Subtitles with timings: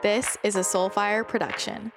[0.00, 1.90] This is a Soulfire production.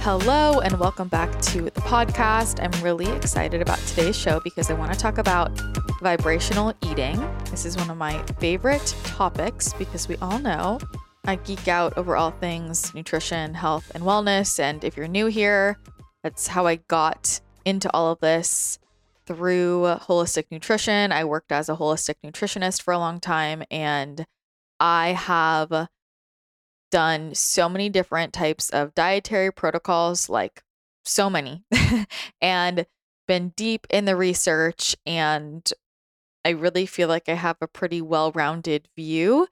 [0.00, 2.62] Hello, and welcome back to the podcast.
[2.62, 5.50] I'm really excited about today's show because I want to talk about
[6.02, 7.18] vibrational eating.
[7.50, 10.78] This is one of my favorite topics because we all know
[11.24, 14.60] I geek out over all things nutrition, health, and wellness.
[14.60, 15.78] And if you're new here,
[16.22, 18.78] that's how I got into all of this
[19.26, 21.12] through holistic nutrition.
[21.12, 24.26] I worked as a holistic nutritionist for a long time and
[24.78, 25.88] I have
[26.90, 30.62] done so many different types of dietary protocols, like
[31.04, 31.64] so many,
[32.40, 32.86] and
[33.26, 34.96] been deep in the research.
[35.04, 35.68] And
[36.44, 39.48] I really feel like I have a pretty well rounded view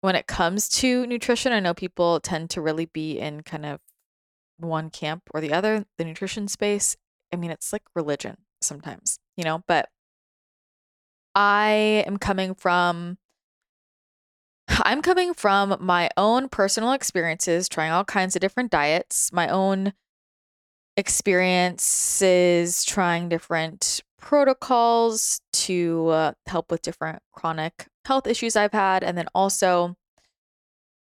[0.00, 1.52] when it comes to nutrition.
[1.52, 3.80] I know people tend to really be in kind of
[4.58, 6.96] one camp or the other, the nutrition space.
[7.32, 9.88] I mean, it's like religion sometimes, you know, but
[11.34, 13.18] I am coming from
[14.68, 19.92] I'm coming from my own personal experiences trying all kinds of different diets, my own
[20.96, 29.16] experiences trying different protocols to uh, help with different chronic health issues I've had and
[29.16, 29.96] then also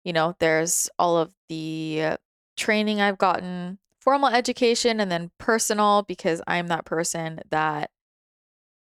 [0.04, 2.16] you know, there's all of the
[2.56, 7.90] training I've gotten formal education and then personal because I'm that person that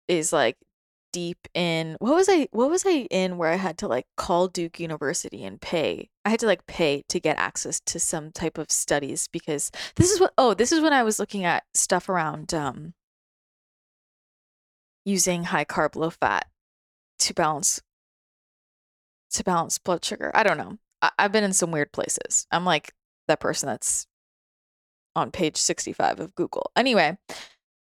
[0.08, 0.56] is like
[1.12, 4.48] deep in what was I what was I in where I had to like call
[4.48, 6.10] Duke University and pay.
[6.24, 10.10] I had to like pay to get access to some type of studies because this
[10.10, 12.94] is what oh, this is when I was looking at stuff around um
[15.04, 16.48] using high carb low fat
[17.20, 17.80] to balance
[19.30, 20.32] to balance blood sugar.
[20.34, 20.78] I don't know.
[21.00, 22.48] I, I've been in some weird places.
[22.50, 22.92] I'm like
[23.28, 24.08] that person that's
[25.16, 26.70] on page 65 of Google.
[26.76, 27.16] Anyway,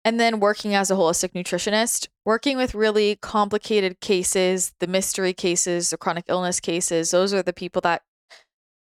[0.05, 5.91] and then working as a holistic nutritionist, working with really complicated cases, the mystery cases,
[5.91, 8.03] the chronic illness cases, those are the people that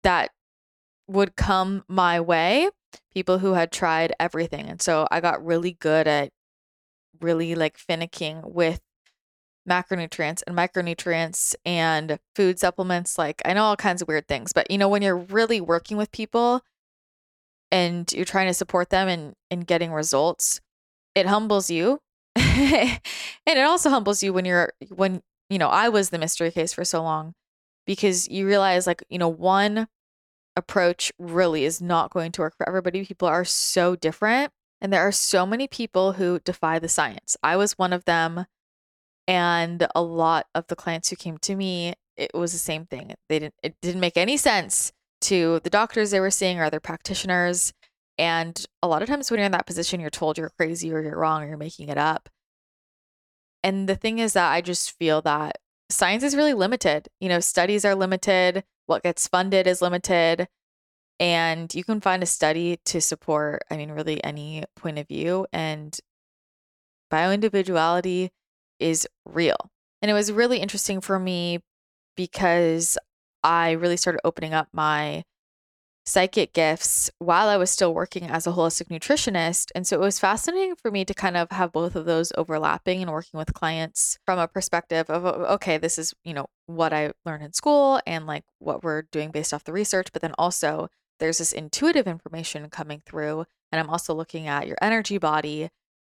[0.03, 0.31] that
[1.07, 2.69] would come my way,
[3.13, 4.67] people who had tried everything.
[4.67, 6.31] And so I got really good at
[7.22, 8.81] really like finicking with
[9.67, 14.69] macronutrients and micronutrients and food supplements like I know all kinds of weird things, but
[14.69, 16.62] you know when you're really working with people
[17.71, 20.61] and you're trying to support them in in getting results,
[21.15, 21.99] it humbles you.
[22.35, 22.99] and
[23.47, 26.83] it also humbles you when you're when you know, I was the mystery case for
[26.83, 27.33] so long
[27.85, 29.87] because you realize like, you know, one
[30.55, 33.05] approach really is not going to work for everybody.
[33.05, 34.51] People are so different
[34.81, 37.37] and there are so many people who defy the science.
[37.43, 38.45] I was one of them
[39.27, 43.13] and a lot of the clients who came to me, it was the same thing.
[43.29, 44.93] They didn't it didn't make any sense
[45.25, 47.74] to the doctors they were seeing or other practitioners.
[48.18, 51.02] And a lot of times when you're in that position, you're told you're crazy or
[51.02, 52.30] you're wrong or you're making it up.
[53.63, 55.58] And the thing is that I just feel that
[55.90, 57.08] science is really limited.
[57.19, 60.47] You know, studies are limited, what gets funded is limited.
[61.19, 65.47] And you can find a study to support, I mean, really any point of view.
[65.52, 65.97] And
[67.12, 68.30] bioindividuality
[68.80, 69.72] is real.
[70.02, 71.59] And it was really interesting for me
[72.16, 72.97] because
[73.45, 75.23] I really started opening up my
[76.03, 79.69] psychic gifts while I was still working as a holistic nutritionist.
[79.75, 83.03] And so it was fascinating for me to kind of have both of those overlapping
[83.03, 86.91] and working with clients from a perspective of, oh, okay, this is, you know, what
[86.91, 90.07] I learned in school and like what we're doing based off the research.
[90.12, 90.89] But then also
[91.19, 93.45] there's this intuitive information coming through.
[93.72, 95.69] And I'm also looking at your energy body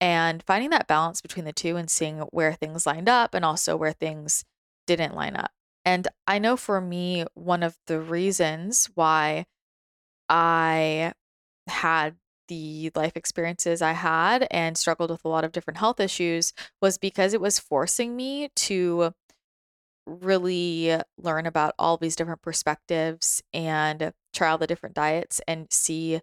[0.01, 3.77] and finding that balance between the two and seeing where things lined up and also
[3.77, 4.45] where things
[4.87, 5.51] didn't line up.
[5.87, 9.47] And I know for me, one of the reasons why
[10.29, 11.13] I
[11.69, 12.17] had
[12.49, 16.53] the life experiences I had and struggled with a lot of different health issues
[16.83, 19.13] was because it was forcing me to
[20.07, 26.21] really learn about all these different perspectives and try all the different diets and see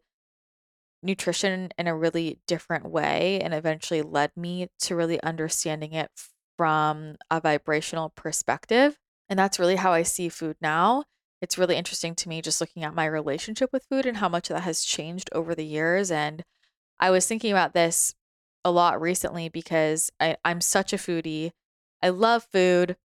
[1.02, 6.09] nutrition in a really different way and eventually led me to really understanding it
[6.58, 8.97] from a vibrational perspective.
[9.34, 11.06] And that's really how I see food now.
[11.41, 14.50] It's really interesting to me just looking at my relationship with food and how much
[14.50, 16.12] that has changed over the years.
[16.12, 16.44] And
[17.00, 18.14] I was thinking about this
[18.64, 21.50] a lot recently because I, I'm such a foodie.
[22.03, 22.96] I love food.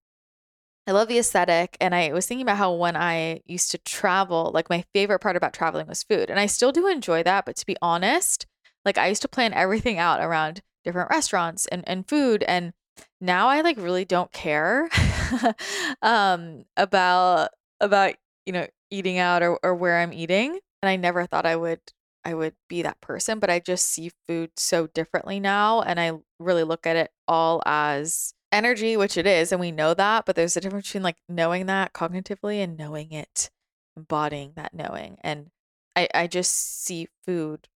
[0.85, 1.75] I love the aesthetic.
[1.81, 5.35] And I was thinking about how when I used to travel, like my favorite part
[5.35, 6.29] about traveling was food.
[6.29, 7.43] And I still do enjoy that.
[7.43, 8.45] But to be honest,
[8.85, 12.43] like I used to plan everything out around different restaurants and, and food.
[12.43, 12.73] And
[13.19, 14.89] now I like really don't care
[16.01, 17.49] um, about
[17.79, 18.15] about
[18.45, 20.59] you know eating out or, or where I'm eating.
[20.81, 21.81] And I never thought I would
[22.23, 26.13] I would be that person, but I just see food so differently now and I
[26.39, 30.35] really look at it all as energy, which it is, and we know that, but
[30.35, 33.49] there's a difference between like knowing that cognitively and knowing it,
[33.95, 35.17] embodying that knowing.
[35.21, 35.51] And
[35.95, 37.67] I, I just see food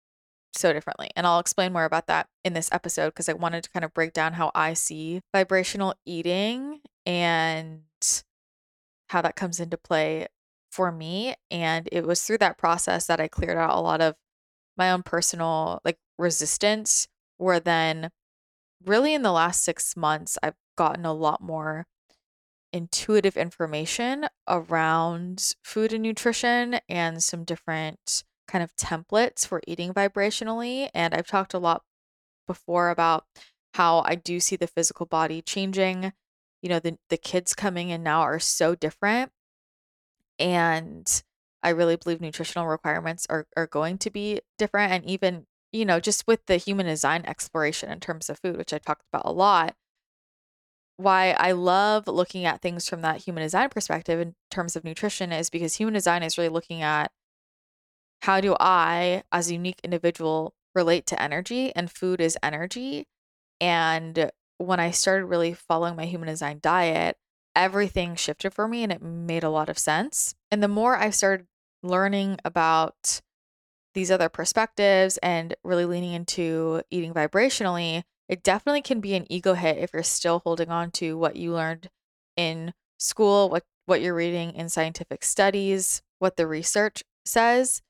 [0.55, 1.11] so differently.
[1.17, 3.95] And I'll explain more about that in this episode because I wanted to kind of
[3.95, 7.83] break down how I see vibrational eating and
[9.09, 10.27] how that comes into play
[10.71, 11.35] for me.
[11.51, 14.15] And it was through that process that I cleared out a lot of
[14.77, 18.11] my own personal like resistance, where then
[18.85, 21.87] really in the last six months, I've gotten a lot more
[22.73, 30.89] intuitive information around food and nutrition and some different kind of templates for eating vibrationally.
[30.95, 31.83] And I've talked a lot
[32.47, 33.27] before about
[33.75, 36.13] how I do see the physical body changing.
[36.63, 39.33] You know, the, the kids coming in now are so different.
[40.39, 41.23] And
[41.63, 44.93] I really believe nutritional requirements are, are going to be different.
[44.93, 48.73] And even, you know, just with the human design exploration in terms of food, which
[48.73, 49.75] I talked about a lot,
[50.97, 55.33] why I love looking at things from that human design perspective in terms of nutrition
[55.33, 57.11] is because human design is really looking at
[58.23, 63.07] how do I, as a unique individual, relate to energy, and food is energy.
[63.61, 64.31] And
[64.63, 67.17] when I started really following my human design diet,
[67.55, 70.35] everything shifted for me and it made a lot of sense.
[70.51, 71.47] And the more I started
[71.83, 73.21] learning about
[73.95, 79.55] these other perspectives and really leaning into eating vibrationally, it definitely can be an ego
[79.55, 81.91] hit if you're still holding on to what you learned
[82.37, 87.83] in school, what what you're reading in scientific studies, what the research says.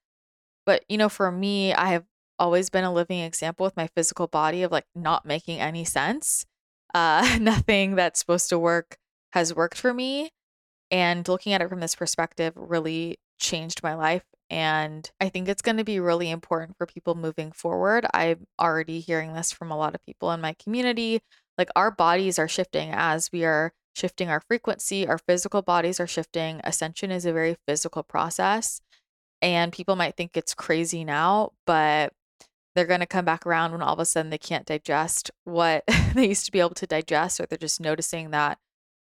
[0.67, 2.05] But you know, for me, I have
[2.39, 6.45] always been a living example with my physical body of like not making any sense.
[6.95, 8.97] Uh, nothing that's supposed to work
[9.33, 10.31] has worked for me.
[10.91, 15.63] And looking at it from this perspective really changed my life and I think it's
[15.63, 18.05] going to be really important for people moving forward.
[18.13, 21.23] I'm already hearing this from a lot of people in my community.
[21.57, 26.07] Like our bodies are shifting as we are shifting our frequency, our physical bodies are
[26.07, 26.61] shifting.
[26.65, 28.83] Ascension is a very physical process.
[29.41, 32.13] And people might think it's crazy now, but
[32.75, 35.85] they're going to come back around when all of a sudden they can't digest what
[36.15, 38.59] they used to be able to digest, or they're just noticing that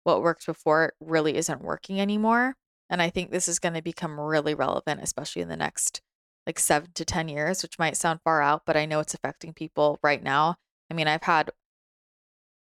[0.03, 2.55] what worked before really isn't working anymore.
[2.89, 6.01] And I think this is going to become really relevant, especially in the next
[6.45, 9.53] like seven to 10 years, which might sound far out, but I know it's affecting
[9.53, 10.57] people right now.
[10.91, 11.51] I mean, I've had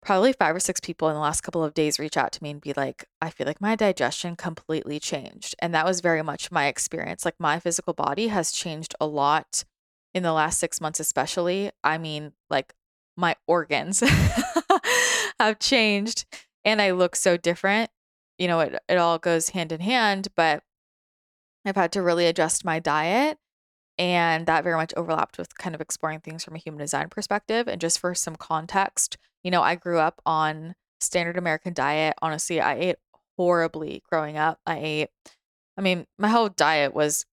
[0.03, 2.51] probably five or six people in the last couple of days reach out to me
[2.51, 5.55] and be like, I feel like my digestion completely changed.
[5.61, 7.25] And that was very much my experience.
[7.25, 9.65] Like, my physical body has changed a lot
[10.15, 11.71] in the last six months, especially.
[11.83, 12.75] I mean, like,
[13.17, 14.01] my organs
[15.41, 16.25] have changed
[16.65, 17.91] and I look so different
[18.43, 20.65] you know, it, it all goes hand in hand, but
[21.65, 23.39] I've had to really adjust my diet.
[23.99, 27.69] And that very much overlapped with kind of exploring things from a human design perspective.
[27.69, 32.15] And just for some context, you know, I grew up on standard American diet.
[32.21, 32.97] Honestly, I ate
[33.37, 34.59] horribly growing up.
[34.67, 35.11] I ate,
[35.77, 37.27] I mean, my whole diet was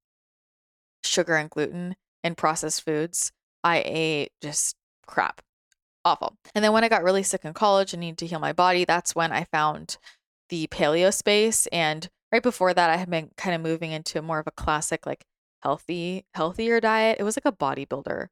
[1.03, 3.31] sugar and gluten and processed foods.
[3.63, 4.75] I ate just
[5.07, 5.41] crap,
[6.05, 6.35] awful.
[6.55, 8.85] And then when I got really sick in college and needed to heal my body,
[8.85, 9.97] that's when I found
[10.49, 14.39] the paleo space and right before that I had been kind of moving into more
[14.39, 15.25] of a classic like
[15.61, 17.17] healthy healthier diet.
[17.19, 18.27] It was like a bodybuilder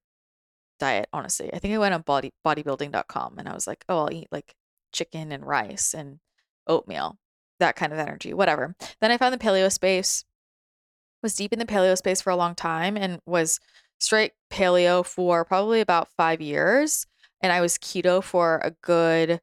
[0.79, 1.53] diet, honestly.
[1.53, 4.53] I think I went on body bodybuilding.com and I was like, "Oh, I'll eat like
[4.93, 6.19] chicken and rice and
[6.67, 7.17] oatmeal."
[7.59, 8.75] That kind of energy, whatever.
[9.01, 10.23] Then I found the paleo space.
[11.23, 13.59] Was deep in the paleo space for a long time and was
[13.99, 17.05] straight paleo for probably about 5 years
[17.41, 19.41] and I was keto for a good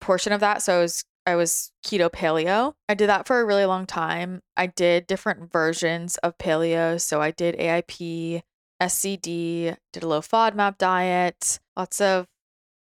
[0.00, 0.62] portion of that.
[0.62, 2.72] So I was I was keto paleo.
[2.88, 4.40] I did that for a really long time.
[4.56, 6.98] I did different versions of paleo.
[6.98, 8.42] So I did AIP,
[8.80, 12.26] SCD, did a low FODMAP diet, lots of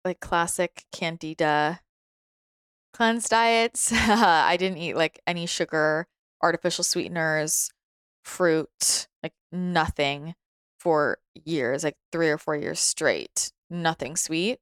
[0.04, 1.80] like classic candida
[2.94, 3.92] cleanse diets.
[3.92, 6.06] I didn't eat like any sugar,
[6.42, 7.70] artificial sweeteners,
[8.30, 10.34] fruit, like nothing
[10.78, 13.52] for years, like three or four years straight.
[13.68, 14.58] Nothing sweet,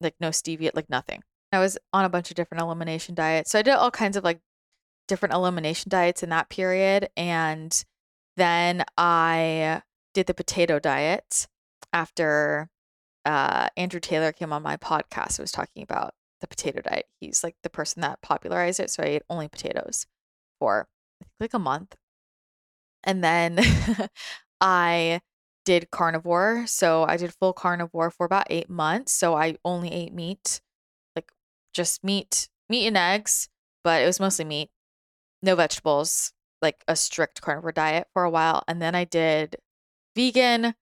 [0.00, 1.22] like no stevia, like nothing.
[1.52, 3.50] I was on a bunch of different elimination diets.
[3.50, 4.40] So I did all kinds of like
[5.06, 7.08] different elimination diets in that period.
[7.16, 7.72] And
[8.36, 11.46] then I did the potato diet
[11.92, 12.68] after
[13.24, 15.38] uh, Andrew Taylor came on my podcast.
[15.38, 17.06] Was talking about the potato diet.
[17.20, 18.90] He's like the person that popularized it.
[18.90, 20.06] So I ate only potatoes
[20.58, 20.88] for
[21.40, 21.94] like a month.
[23.04, 23.58] And then
[24.60, 25.20] I
[25.64, 26.64] did carnivore.
[26.66, 29.12] So I did full carnivore for about eight months.
[29.12, 30.60] So I only ate meat
[31.16, 31.30] like
[31.72, 33.48] just meat, meat and eggs,
[33.82, 34.70] but it was mostly meat,
[35.42, 36.32] no vegetables,
[36.62, 38.64] like a strict carnivore diet for a while.
[38.66, 39.56] And then I did
[40.16, 40.74] vegan.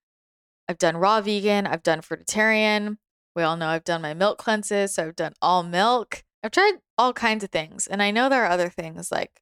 [0.68, 1.66] I've done raw vegan.
[1.66, 2.98] I've done fruitarian.
[3.34, 6.22] We all know I've done my milk cleanses, so I've done all milk.
[6.42, 7.86] I've tried all kinds of things.
[7.86, 9.41] And I know there are other things like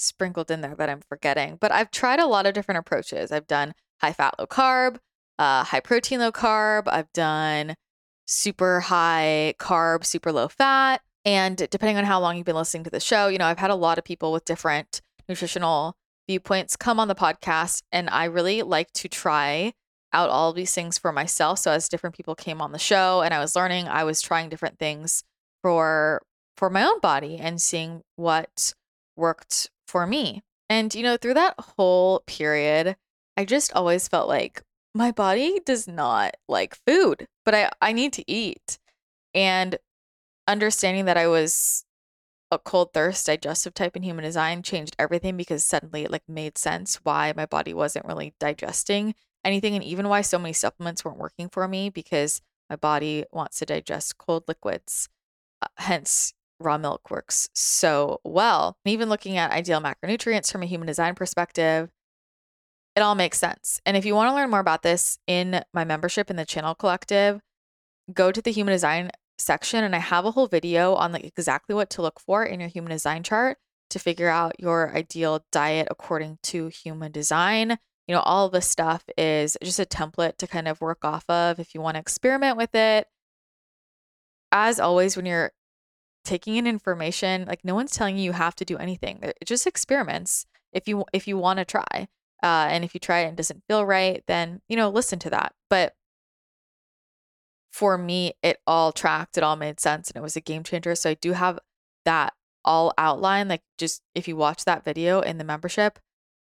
[0.00, 3.30] sprinkled in there that I'm forgetting, but I've tried a lot of different approaches.
[3.30, 4.96] I've done high fat, low carb,
[5.38, 6.84] uh, high protein, low carb.
[6.86, 7.74] I've done
[8.26, 11.00] super high carb, super low fat.
[11.24, 13.70] And depending on how long you've been listening to the show, you know, I've had
[13.70, 17.82] a lot of people with different nutritional viewpoints come on the podcast.
[17.92, 19.72] And I really like to try
[20.12, 21.58] out all of these things for myself.
[21.58, 24.48] So as different people came on the show and I was learning, I was trying
[24.48, 25.22] different things
[25.62, 26.22] for
[26.56, 28.74] for my own body and seeing what
[29.16, 30.42] worked for me.
[30.68, 32.96] And you know, through that whole period,
[33.36, 34.62] I just always felt like
[34.94, 38.78] my body does not like food, but I I need to eat.
[39.34, 39.78] And
[40.46, 41.84] understanding that I was
[42.50, 46.58] a cold thirst digestive type in human design changed everything because suddenly it like made
[46.58, 51.18] sense why my body wasn't really digesting anything and even why so many supplements weren't
[51.18, 55.08] working for me because my body wants to digest cold liquids.
[55.62, 58.76] Uh, hence raw milk works so well.
[58.84, 61.90] And even looking at ideal macronutrients from a human design perspective,
[62.96, 63.80] it all makes sense.
[63.86, 66.74] And if you want to learn more about this in my membership in the channel
[66.74, 67.40] collective,
[68.12, 71.74] go to the human design section and I have a whole video on like exactly
[71.74, 73.58] what to look for in your human design chart
[73.90, 77.78] to figure out your ideal diet according to human design.
[78.06, 81.58] You know, all this stuff is just a template to kind of work off of
[81.60, 83.06] if you want to experiment with it.
[84.52, 85.52] As always, when you're
[86.24, 89.18] taking in information, like no one's telling you you have to do anything.
[89.22, 92.08] It just experiments if you if you want to try.
[92.42, 95.18] Uh, and if you try it and it doesn't feel right, then you know listen
[95.20, 95.54] to that.
[95.68, 95.94] But
[97.72, 100.94] for me, it all tracked, it all made sense, and it was a game changer.
[100.94, 101.58] So I do have
[102.04, 102.34] that
[102.64, 103.48] all outline.
[103.48, 105.98] Like just if you watch that video in the membership,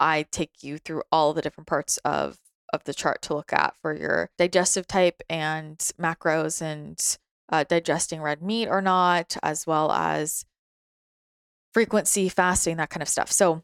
[0.01, 2.39] I take you through all the different parts of
[2.73, 7.19] of the chart to look at for your digestive type and macros and
[7.53, 10.45] uh, digesting red meat or not, as well as
[11.73, 13.31] frequency, fasting, that kind of stuff.
[13.31, 13.63] So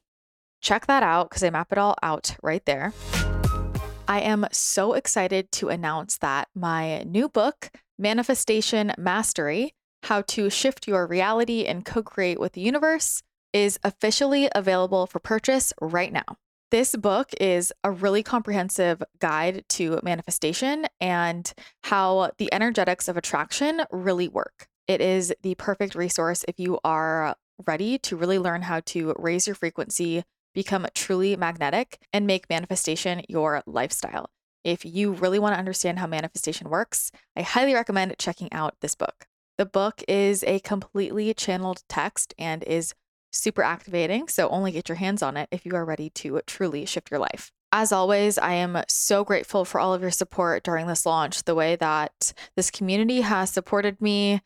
[0.60, 2.92] check that out because I map it all out right there.
[4.06, 10.86] I am so excited to announce that my new book, Manifestation Mastery How to Shift
[10.86, 16.36] Your Reality and Co Create with the Universe, is officially available for purchase right now.
[16.70, 21.50] This book is a really comprehensive guide to manifestation and
[21.84, 24.68] how the energetics of attraction really work.
[24.86, 29.46] It is the perfect resource if you are ready to really learn how to raise
[29.46, 34.28] your frequency, become truly magnetic, and make manifestation your lifestyle.
[34.62, 38.94] If you really want to understand how manifestation works, I highly recommend checking out this
[38.94, 39.26] book.
[39.56, 42.94] The book is a completely channeled text and is
[43.30, 46.84] super activating, so only get your hands on it if you are ready to truly
[46.84, 47.52] shift your life.
[47.70, 51.54] As always, I am so grateful for all of your support during this launch, the
[51.54, 54.40] way that this community has supported me,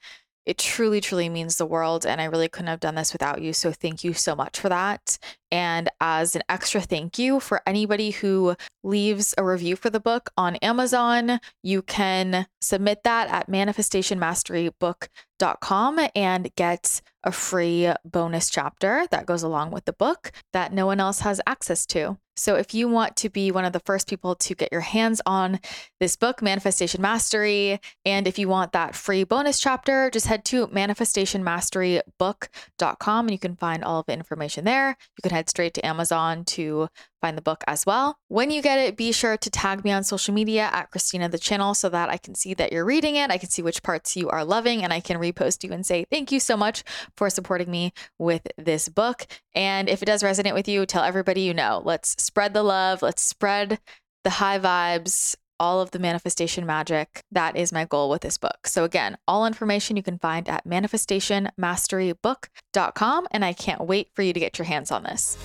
[0.45, 2.05] it truly, truly means the world.
[2.05, 3.53] And I really couldn't have done this without you.
[3.53, 5.19] So thank you so much for that.
[5.53, 10.31] And as an extra thank you for anybody who leaves a review for the book
[10.39, 19.27] on Amazon, you can submit that at manifestationmasterybook.com and get a free bonus chapter that
[19.27, 22.19] goes along with the book that no one else has access to.
[22.35, 25.21] So, if you want to be one of the first people to get your hands
[25.27, 25.61] on
[26.01, 30.67] this book, Manifestation Mastery, and if you want that free bonus chapter, just head to
[30.69, 34.89] manifestationmasterybook.com and you can find all of the information there.
[34.89, 36.89] You can head straight to Amazon to
[37.21, 38.17] find the book as well.
[38.29, 41.39] When you get it, be sure to tag me on social media at Christina the
[41.39, 43.31] channel so that I can see that you're reading it.
[43.31, 46.05] I can see which parts you are loving and I can repost you and say
[46.11, 46.83] thank you so much
[47.17, 49.27] for supporting me with this book.
[49.55, 51.83] And if it does resonate with you, tell everybody you know.
[51.85, 53.79] Let's spread the love, let's spread
[54.25, 57.23] the high vibes all of the manifestation magic.
[57.31, 58.67] That is my goal with this book.
[58.67, 63.27] So, again, all information you can find at manifestationmasterybook.com.
[63.31, 65.37] And I can't wait for you to get your hands on this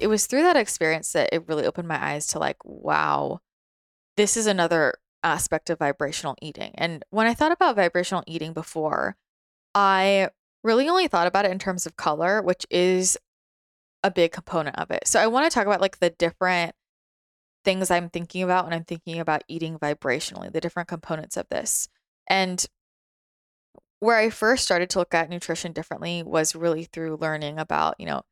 [0.00, 3.40] it was through that experience that it really opened my eyes to like, wow,
[4.16, 6.72] this is another aspect of vibrational eating.
[6.76, 9.16] And when I thought about vibrational eating before,
[9.74, 10.30] I
[10.62, 13.16] really only thought about it in terms of color, which is
[14.02, 15.06] a big component of it.
[15.06, 16.74] So I want to talk about like the different
[17.66, 21.88] things I'm thinking about when I'm thinking about eating vibrationally, the different components of this.
[22.28, 22.64] And
[23.98, 28.06] where I first started to look at nutrition differently was really through learning about, you
[28.06, 28.22] know,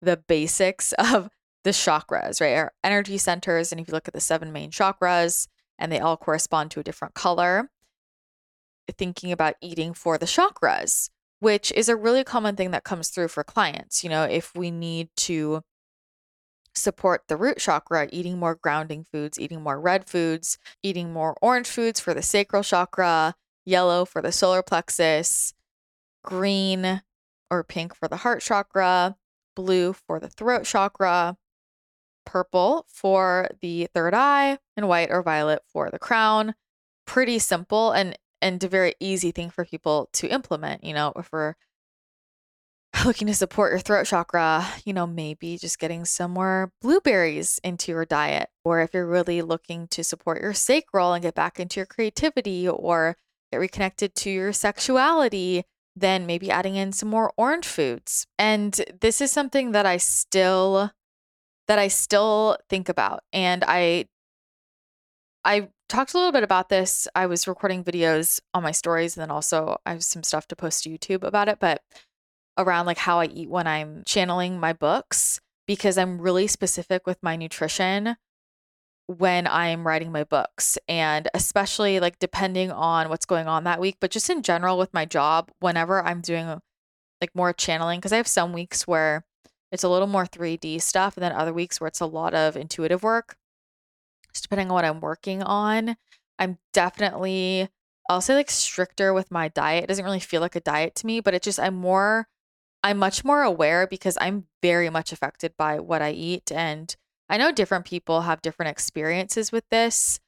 [0.00, 1.28] the basics of
[1.62, 2.56] the chakras, right?
[2.56, 3.70] Our energy centers.
[3.70, 5.46] And if you look at the seven main chakras
[5.78, 7.70] and they all correspond to a different color,
[8.96, 13.28] thinking about eating for the chakras, which is a really common thing that comes through
[13.28, 14.02] for clients.
[14.02, 15.60] You know, if we need to
[16.74, 21.68] support the root chakra, eating more grounding foods, eating more red foods, eating more orange
[21.68, 23.34] foods for the sacral chakra,
[23.64, 25.54] yellow for the solar plexus,
[26.22, 27.02] green
[27.50, 29.16] or pink for the heart chakra,
[29.56, 31.36] blue for the throat chakra,
[32.24, 36.54] purple for the third eye, and white or violet for the crown.
[37.06, 41.30] Pretty simple and and a very easy thing for people to implement, you know, if
[41.32, 41.54] we're
[43.04, 47.92] looking to support your throat chakra, you know, maybe just getting some more blueberries into
[47.92, 48.48] your diet.
[48.64, 52.68] Or if you're really looking to support your sacral and get back into your creativity
[52.68, 53.16] or
[53.50, 55.64] get reconnected to your sexuality,
[55.96, 58.26] then maybe adding in some more orange foods.
[58.38, 60.90] And this is something that I still
[61.68, 63.22] that I still think about.
[63.32, 64.06] And I
[65.44, 67.08] I talked a little bit about this.
[67.14, 70.56] I was recording videos on my stories and then also I have some stuff to
[70.56, 71.82] post to YouTube about it, but
[72.58, 77.22] around like how I eat when I'm channeling my books because I'm really specific with
[77.22, 78.16] my nutrition
[79.06, 83.96] when I'm writing my books and especially like depending on what's going on that week,
[84.00, 86.60] but just in general with my job, whenever I'm doing
[87.20, 89.24] like more channeling, because I have some weeks where
[89.72, 92.56] it's a little more 3D stuff, and then other weeks where it's a lot of
[92.56, 93.36] intuitive work.
[94.32, 95.96] Just depending on what I'm working on,
[96.38, 97.68] I'm definitely,
[98.08, 99.84] I'll say like stricter with my diet.
[99.84, 102.26] It doesn't really feel like a diet to me, but it just, I'm more,
[102.82, 106.50] I'm much more aware because I'm very much affected by what I eat.
[106.50, 106.94] And
[107.28, 110.20] I know different people have different experiences with this.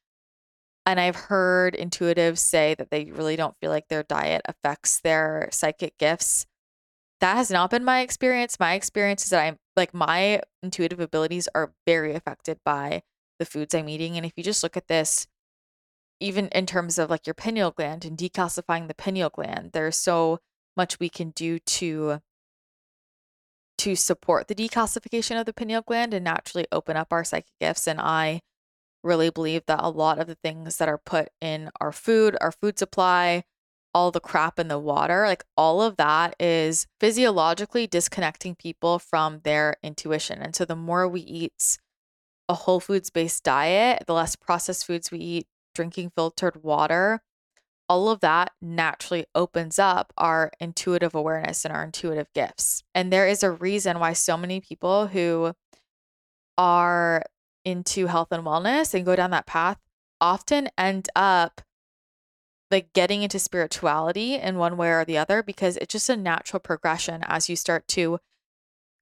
[0.84, 5.48] And I've heard intuitives say that they really don't feel like their diet affects their
[5.52, 6.46] psychic gifts.
[7.20, 8.58] That has not been my experience.
[8.58, 13.02] My experience is that I'm like my intuitive abilities are very affected by
[13.38, 14.16] the foods I'm eating.
[14.16, 15.28] And if you just look at this,
[16.20, 20.40] even in terms of like your pineal gland and decalcifying the pineal gland, there's so
[20.76, 22.20] much we can do to
[23.82, 27.88] to support the decalcification of the pineal gland and naturally open up our psychic gifts.
[27.88, 28.40] And I
[29.02, 32.52] really believe that a lot of the things that are put in our food, our
[32.52, 33.42] food supply,
[33.92, 39.40] all the crap in the water, like all of that is physiologically disconnecting people from
[39.42, 40.40] their intuition.
[40.40, 41.78] And so the more we eat
[42.48, 47.20] a whole foods based diet, the less processed foods we eat, drinking filtered water,
[47.92, 52.82] all of that naturally opens up our intuitive awareness and our intuitive gifts.
[52.94, 55.52] And there is a reason why so many people who
[56.56, 57.22] are
[57.66, 59.76] into health and wellness and go down that path
[60.22, 61.60] often end up
[62.70, 66.60] like getting into spirituality in one way or the other because it's just a natural
[66.60, 68.18] progression as you start to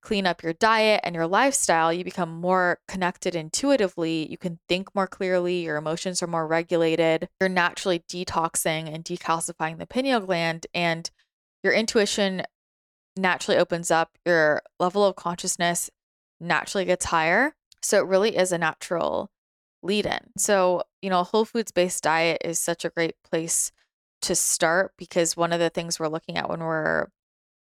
[0.03, 4.31] clean up your diet and your lifestyle, you become more connected intuitively.
[4.31, 5.63] You can think more clearly.
[5.63, 7.29] Your emotions are more regulated.
[7.41, 11.11] You're naturally detoxing and decalcifying the pineal gland, and
[11.63, 12.43] your intuition
[13.17, 14.17] naturally opens up.
[14.25, 15.91] Your level of consciousness
[16.41, 17.55] naturally gets higher.
[17.83, 19.31] So it really is a natural
[19.83, 20.21] lead in.
[20.37, 23.73] So, you know, a whole foods based diet is such a great place
[24.23, 27.09] to start because one of the things we're looking at when we're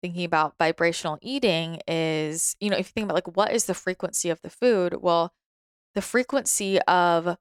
[0.04, 3.74] thinking about vibrational eating is, you know, if you think about like what is the
[3.74, 4.98] frequency of the food?
[5.02, 5.34] Well,
[5.96, 7.38] the frequency of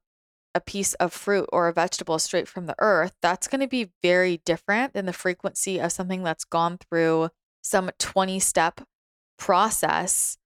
[0.55, 3.91] a piece of fruit or a vegetable straight from the earth, that's going to be
[4.01, 7.29] very different than the frequency of something that's gone through
[7.61, 8.81] some 20 step
[9.37, 10.37] process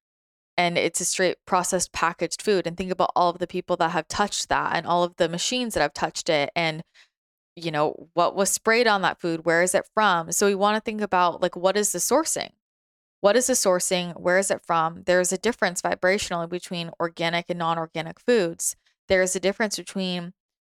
[0.57, 2.65] and it's a straight processed packaged food.
[2.65, 5.29] And think about all of the people that have touched that and all of the
[5.29, 6.81] machines that have touched it and
[7.57, 9.43] you know, what was sprayed on that food?
[9.43, 10.31] Where is it from?
[10.31, 12.51] So we want to think about like, what is the sourcing?
[13.19, 14.17] What is the sourcing?
[14.19, 15.03] Where is it from?
[15.05, 18.75] There's a difference vibrationally between organic and non organic foods.
[19.09, 20.33] There's a difference between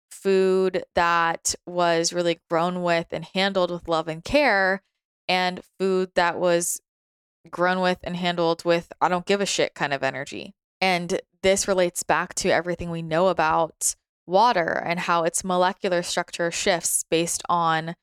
[0.10, 4.82] food that was really grown with and handled with love and care
[5.28, 6.82] and food that was
[7.50, 10.56] grown with and handled with, I don't give a shit kind of energy.
[10.80, 13.96] And this relates back to everything we know about
[14.30, 17.96] water and how its molecular structure shifts based on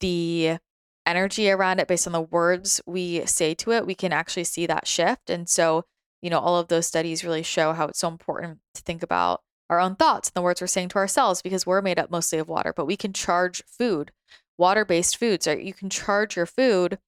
[0.00, 0.58] the
[1.06, 4.66] energy around it, based on the words we say to it, we can actually see
[4.66, 5.30] that shift.
[5.30, 5.84] And so,
[6.22, 9.40] you know, all of those studies really show how it's so important to think about
[9.70, 12.38] our own thoughts and the words we're saying to ourselves because we're made up mostly
[12.38, 14.12] of water, but we can charge food,
[14.56, 15.62] water based foods, right?
[15.62, 16.98] You can charge your food,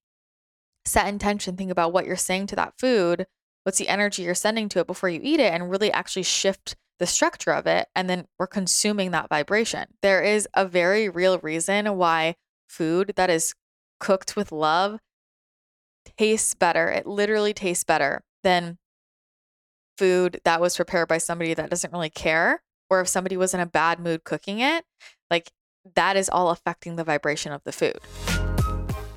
[0.85, 3.27] set intention, think about what you're saying to that food,
[3.63, 6.75] what's the energy you're sending to it before you eat it, and really actually shift
[7.01, 9.85] the structure of it, and then we're consuming that vibration.
[10.03, 12.35] There is a very real reason why
[12.69, 13.55] food that is
[13.99, 14.99] cooked with love
[16.15, 16.89] tastes better.
[16.89, 18.77] It literally tastes better than
[19.97, 23.59] food that was prepared by somebody that doesn't really care, or if somebody was in
[23.59, 24.85] a bad mood cooking it.
[25.31, 25.49] Like
[25.95, 27.99] that is all affecting the vibration of the food.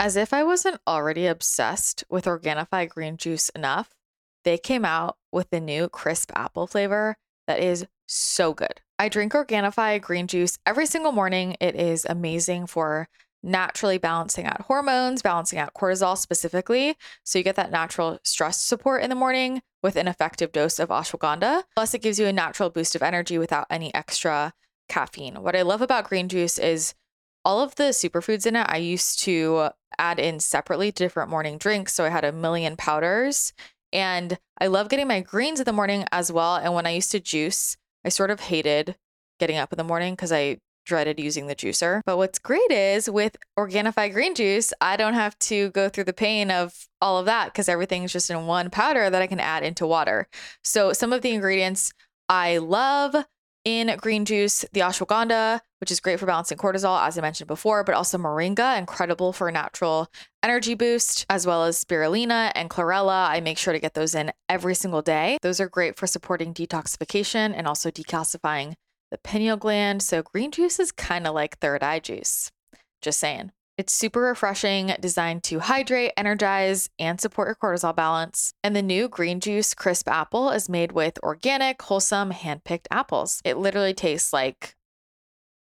[0.00, 3.90] As if I wasn't already obsessed with Organifi green juice enough,
[4.42, 8.80] they came out with the new crisp apple flavor that is so good.
[8.98, 11.56] I drink Organifi green juice every single morning.
[11.60, 13.08] It is amazing for
[13.42, 16.96] naturally balancing out hormones, balancing out cortisol specifically.
[17.24, 20.88] So you get that natural stress support in the morning with an effective dose of
[20.88, 21.64] ashwagandha.
[21.74, 24.54] Plus, it gives you a natural boost of energy without any extra
[24.88, 25.42] caffeine.
[25.42, 26.94] What I love about green juice is
[27.44, 31.58] all of the superfoods in it, I used to add in separately to different morning
[31.58, 31.92] drinks.
[31.92, 33.52] So I had a million powders.
[33.94, 36.56] And I love getting my greens in the morning as well.
[36.56, 38.96] And when I used to juice, I sort of hated
[39.38, 42.02] getting up in the morning because I dreaded using the juicer.
[42.04, 46.12] But what's great is with Organifi green juice, I don't have to go through the
[46.12, 49.62] pain of all of that because everything's just in one powder that I can add
[49.62, 50.28] into water.
[50.62, 51.92] So some of the ingredients
[52.28, 53.14] I love
[53.64, 57.82] in green juice, the ashwagandha, which is great for balancing cortisol, as I mentioned before,
[57.84, 60.08] but also moringa, incredible for a natural
[60.42, 63.28] energy boost, as well as spirulina and chlorella.
[63.28, 65.38] I make sure to get those in every single day.
[65.42, 68.74] Those are great for supporting detoxification and also decalcifying
[69.10, 70.02] the pineal gland.
[70.02, 72.50] So green juice is kind of like third eye juice.
[73.00, 73.52] Just saying.
[73.76, 78.54] It's super refreshing, designed to hydrate, energize, and support your cortisol balance.
[78.62, 83.40] And the new Green Juice Crisp Apple is made with organic, wholesome, hand-picked apples.
[83.44, 84.76] It literally tastes like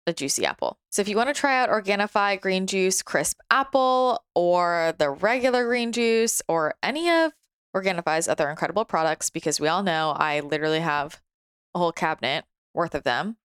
[0.07, 0.79] a juicy apple.
[0.90, 5.64] So if you want to try out Organifi Green Juice Crisp Apple or the regular
[5.64, 7.33] green juice or any of
[7.75, 11.22] Organifi's other incredible products, because we all know I literally have
[11.75, 12.44] a whole cabinet
[12.75, 13.37] worth of them.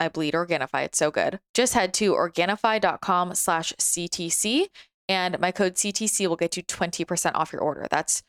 [0.00, 0.84] I bleed Organifi.
[0.84, 1.38] It's so good.
[1.54, 4.68] Just head to Organifi.com slash CTC
[5.10, 7.88] and my code CTC will get you 20% off your order.
[7.90, 8.22] That's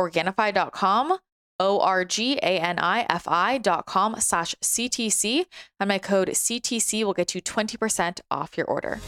[0.00, 1.18] Organifi.com,
[1.60, 5.44] O-R-G-A-N-I-F-I dot com slash CTC.
[5.78, 9.00] And my code CTC will get you 20% off your order.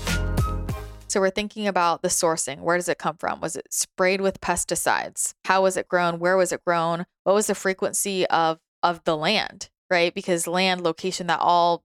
[1.08, 2.60] So we're thinking about the sourcing.
[2.60, 3.40] Where does it come from?
[3.40, 5.32] Was it sprayed with pesticides?
[5.46, 6.18] How was it grown?
[6.18, 7.06] Where was it grown?
[7.24, 9.70] What was the frequency of of the land?
[9.88, 10.14] Right?
[10.14, 11.82] Because land, location, that all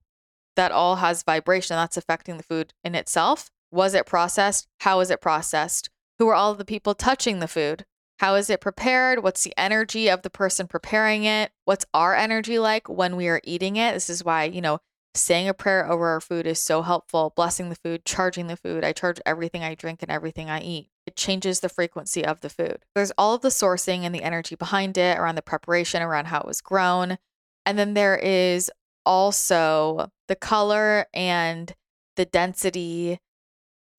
[0.55, 3.49] that all has vibration that's affecting the food in itself.
[3.71, 4.67] Was it processed?
[4.81, 5.89] How is it processed?
[6.19, 7.85] Who are all the people touching the food?
[8.19, 9.23] How is it prepared?
[9.23, 11.51] What's the energy of the person preparing it?
[11.65, 13.93] What's our energy like when we are eating it?
[13.93, 14.79] This is why, you know,
[15.15, 17.33] saying a prayer over our food is so helpful.
[17.35, 18.83] Blessing the food, charging the food.
[18.83, 20.89] I charge everything I drink and everything I eat.
[21.07, 22.85] It changes the frequency of the food.
[22.93, 26.41] There's all of the sourcing and the energy behind it, around the preparation, around how
[26.41, 27.17] it was grown.
[27.65, 28.71] And then there is
[29.05, 31.73] also the color and
[32.15, 33.19] the density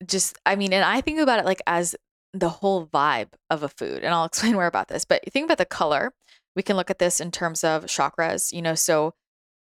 [0.05, 1.95] just i mean and i think about it like as
[2.33, 5.57] the whole vibe of a food and i'll explain more about this but think about
[5.57, 6.13] the color
[6.55, 9.13] we can look at this in terms of chakras you know so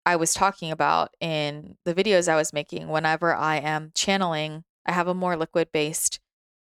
[0.05, 4.91] i was talking about in the videos i was making whenever i am channeling i
[4.91, 6.19] have a more liquid based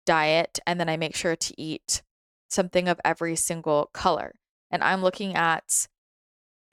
[0.06, 2.02] diet and then i make sure to eat
[2.50, 4.34] something of every single color
[4.70, 5.88] and i'm looking at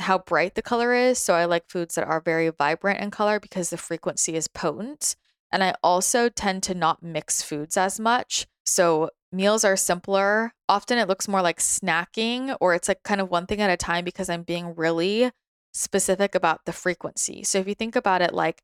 [0.00, 1.18] how bright the color is.
[1.18, 5.16] So I like foods that are very vibrant in color because the frequency is potent.
[5.52, 8.46] And I also tend to not mix foods as much.
[8.64, 10.52] So meals are simpler.
[10.68, 13.76] Often it looks more like snacking or it's like kind of one thing at a
[13.76, 15.30] time because I'm being really
[15.72, 17.42] specific about the frequency.
[17.44, 18.62] So if you think about it like,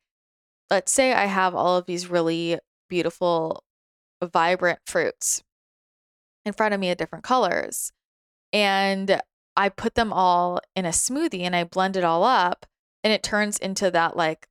[0.70, 3.62] let's say I have all of these really beautiful,
[4.22, 5.42] vibrant fruits
[6.44, 7.92] in front of me at different colors.
[8.52, 9.20] And
[9.56, 12.66] I put them all in a smoothie and I blend it all up
[13.02, 14.46] and it turns into that like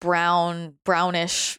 [0.00, 1.58] brown, brownish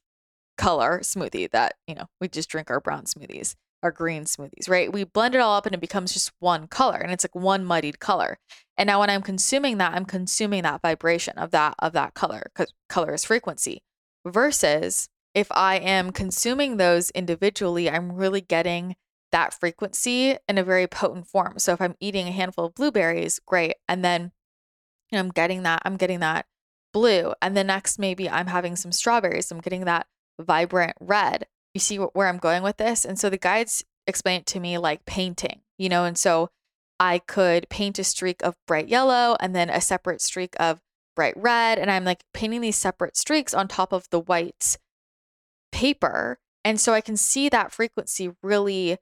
[0.58, 4.92] color smoothie that, you know, we just drink our brown smoothies, our green smoothies, right?
[4.92, 7.64] We blend it all up and it becomes just one color and it's like one
[7.64, 8.38] muddied color.
[8.78, 12.52] And now when I'm consuming that, I'm consuming that vibration of that of that color
[12.56, 13.82] cuz color is frequency
[14.26, 18.96] versus if I am consuming those individually, I'm really getting
[19.36, 21.60] that frequency in a very potent form.
[21.60, 23.76] So if I'm eating a handful of blueberries, great.
[23.86, 24.32] And then
[25.12, 26.46] you know, I'm getting that, I'm getting that
[26.94, 27.34] blue.
[27.42, 29.52] And the next, maybe I'm having some strawberries.
[29.52, 30.08] I'm getting that
[30.40, 31.48] vibrant red.
[31.74, 33.04] You see where I'm going with this?
[33.04, 36.50] And so the guides explain it to me like painting, you know, and so
[36.98, 40.80] I could paint a streak of bright yellow and then a separate streak of
[41.14, 41.78] bright red.
[41.78, 44.78] And I'm like painting these separate streaks on top of the white
[45.74, 46.40] paper.
[46.64, 48.98] And so I can see that frequency really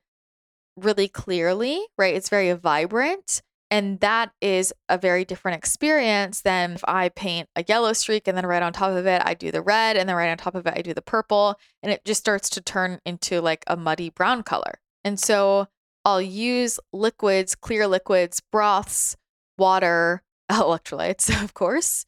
[0.76, 2.16] really clearly, right?
[2.16, 3.42] It's very vibrant.
[3.72, 8.38] And that is a very different experience than if I paint a yellow streak and
[8.38, 10.54] then right on top of it, I do the red, and then right on top
[10.54, 11.60] of it, I do the purple.
[11.82, 14.80] And it just starts to turn into like a muddy brown color.
[15.04, 15.70] And so
[16.06, 19.18] I'll use liquids, clear liquids, broths,
[19.58, 22.06] water, electrolytes, of course,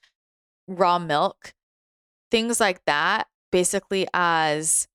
[0.68, 1.54] raw milk,
[2.30, 4.88] things like that, basically as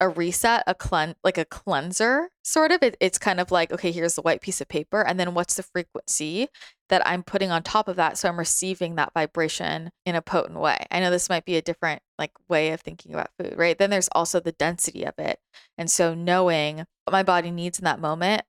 [0.00, 2.82] a reset, a clean, like a cleanser, sort of.
[2.82, 5.54] It, it's kind of like, okay, here's the white piece of paper, and then what's
[5.54, 6.48] the frequency
[6.88, 10.58] that I'm putting on top of that, so I'm receiving that vibration in a potent
[10.58, 10.78] way.
[10.90, 13.78] I know this might be a different like way of thinking about food, right?
[13.78, 15.38] Then there's also the density of it,
[15.78, 18.42] and so knowing what my body needs in that moment,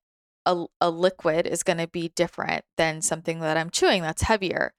[0.46, 4.74] a, a liquid is going to be different than something that I'm chewing that's heavier.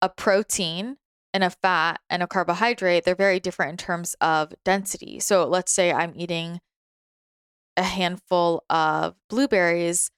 [0.00, 0.96] A protein
[1.38, 5.20] and a fat and a carbohydrate, they're very different in terms of density.
[5.20, 6.60] So let's say I'm eating
[7.76, 10.10] a handful of blueberries,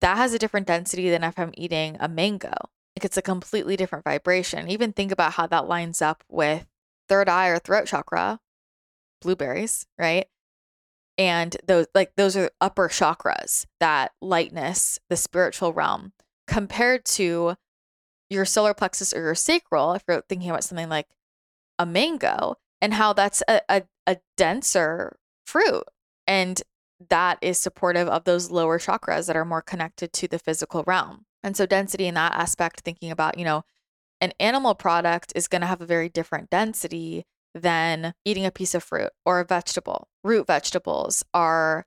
[0.00, 2.52] that has a different density than if I'm eating a mango.
[2.96, 4.68] Like it's a completely different vibration.
[4.68, 6.68] Even think about how that lines up with
[7.08, 8.38] third eye or throat chakra,
[9.20, 10.28] blueberries, right?
[11.16, 16.12] And those like those are upper chakras, that lightness, the spiritual realm,
[16.46, 17.56] compared to
[18.30, 21.08] your solar plexus or your sacral, if you're thinking about something like
[21.78, 25.84] a mango, and how that's a, a, a denser fruit.
[26.26, 26.62] And
[27.08, 31.24] that is supportive of those lower chakras that are more connected to the physical realm.
[31.42, 33.62] And so, density in that aspect, thinking about, you know,
[34.20, 38.74] an animal product is going to have a very different density than eating a piece
[38.74, 40.08] of fruit or a vegetable.
[40.24, 41.86] Root vegetables are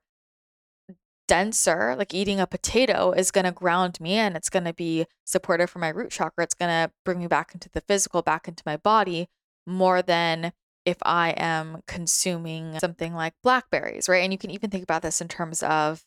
[1.32, 5.06] denser, like eating a potato is going to ground me and it's going to be
[5.24, 6.44] supportive for my root chakra.
[6.44, 9.28] It's going to bring me back into the physical, back into my body
[9.66, 10.52] more than
[10.84, 14.22] if I am consuming something like blackberries, right?
[14.22, 16.04] And you can even think about this in terms of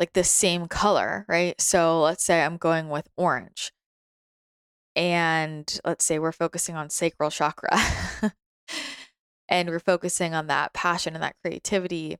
[0.00, 1.60] like the same color, right?
[1.60, 3.70] So let's say I'm going with orange.
[4.96, 7.78] And let's say we're focusing on sacral chakra.
[9.48, 12.16] and we're focusing on that passion and that creativity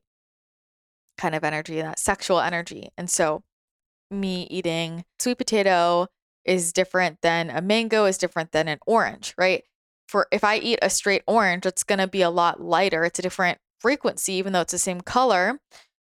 [1.19, 2.89] kind of energy, that sexual energy.
[2.97, 3.43] And so,
[4.09, 6.07] me eating sweet potato
[6.45, 9.63] is different than a mango, is different than an orange, right?
[10.07, 13.03] For if I eat a straight orange, it's going to be a lot lighter.
[13.03, 15.59] It's a different frequency, even though it's the same color.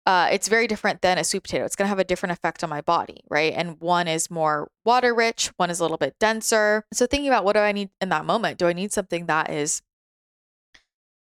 [0.06, 1.64] Uh, it's very different than a sweet potato.
[1.64, 3.52] It's going to have a different effect on my body, right?
[3.54, 6.84] And one is more water rich, one is a little bit denser.
[6.92, 8.58] So, thinking about what do I need in that moment?
[8.58, 9.82] Do I need something that is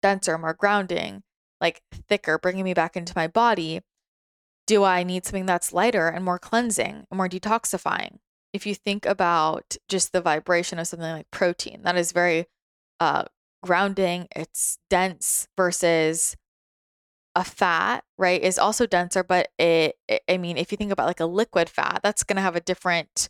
[0.01, 1.23] denser, more grounding?
[1.61, 3.81] Like thicker, bringing me back into my body?
[4.67, 8.19] Do I need something that's lighter and more cleansing and more detoxifying?
[8.53, 12.45] If you think about just the vibration of something like protein, that is very
[12.99, 13.25] uh,
[13.63, 16.35] grounding, it's dense versus
[17.35, 21.07] a fat, right, is also denser, but it, it, I mean, if you think about
[21.07, 23.29] like a liquid fat, that's going to have a different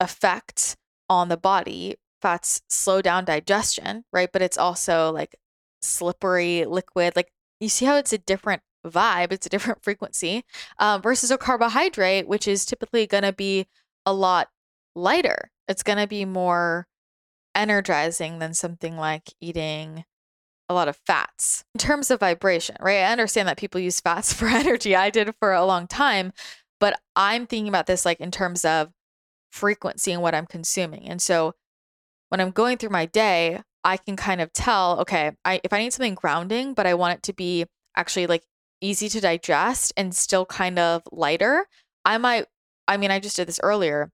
[0.00, 0.76] effect
[1.08, 1.96] on the body.
[2.20, 4.28] Fats slow down digestion, right?
[4.32, 5.36] But it's also like
[5.80, 7.14] slippery liquid.
[7.14, 10.44] Like you see how it's a different vibe, it's a different frequency
[10.78, 13.66] uh, versus a carbohydrate, which is typically going to be
[14.06, 14.48] a lot
[14.94, 15.50] lighter.
[15.66, 16.86] It's going to be more
[17.54, 20.04] energizing than something like eating
[20.68, 22.98] a lot of fats in terms of vibration, right?
[22.98, 24.94] I understand that people use fats for energy.
[24.94, 26.32] I did for a long time,
[26.80, 28.90] but I'm thinking about this like in terms of
[29.50, 31.08] frequency and what I'm consuming.
[31.08, 31.54] And so
[32.28, 35.80] when I'm going through my day, I can kind of tell, okay, I if I
[35.80, 38.44] need something grounding, but I want it to be actually like
[38.80, 41.66] easy to digest and still kind of lighter,
[42.04, 42.46] I might
[42.88, 44.10] I mean, I just did this earlier.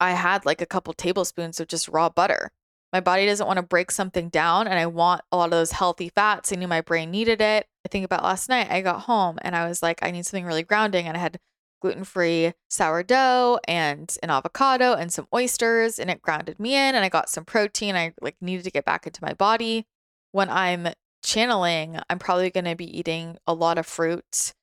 [0.00, 2.50] I had like a couple tablespoons of just raw butter.
[2.92, 5.72] My body doesn't want to break something down and I want a lot of those
[5.72, 6.52] healthy fats.
[6.52, 7.66] I knew my brain needed it.
[7.84, 10.44] I think about last night, I got home and I was like, I need something
[10.44, 11.06] really grounding.
[11.06, 11.38] And I had
[11.82, 16.94] gluten free sourdough and an avocado and some oysters, and it grounded me in.
[16.94, 17.96] And I got some protein.
[17.96, 19.86] I like needed to get back into my body.
[20.30, 20.88] When I'm
[21.22, 24.54] channeling, I'm probably going to be eating a lot of fruit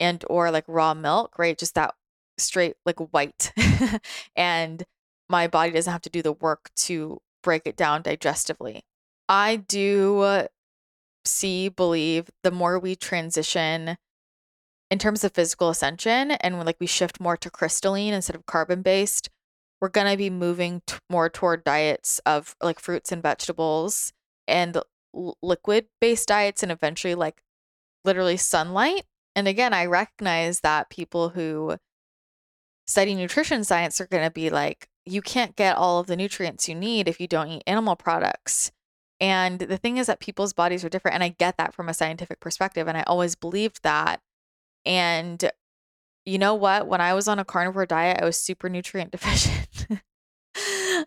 [0.00, 1.58] and or like raw milk, right?
[1.58, 1.94] Just that
[2.38, 3.52] straight like white.
[4.36, 4.84] and
[5.28, 8.80] my body doesn't have to do the work to break it down digestively.
[9.28, 10.46] I do
[11.24, 13.96] see, believe the more we transition
[14.92, 18.44] in terms of physical ascension and when like we shift more to crystalline instead of
[18.44, 19.30] carbon based
[19.80, 24.12] we're going to be moving t- more toward diets of like fruits and vegetables
[24.46, 27.40] and l- liquid based diets and eventually like
[28.04, 29.04] literally sunlight.
[29.34, 31.78] And again i recognize that people who
[32.86, 36.68] study nutrition science are going to be like you can't get all of the nutrients
[36.68, 38.70] you need if you don't eat animal products.
[39.18, 41.94] And the thing is that people's bodies are different and i get that from a
[41.94, 44.20] scientific perspective and i always believed that
[44.84, 45.50] and
[46.24, 46.86] you know what?
[46.86, 49.86] When I was on a carnivore diet, I was super nutrient deficient.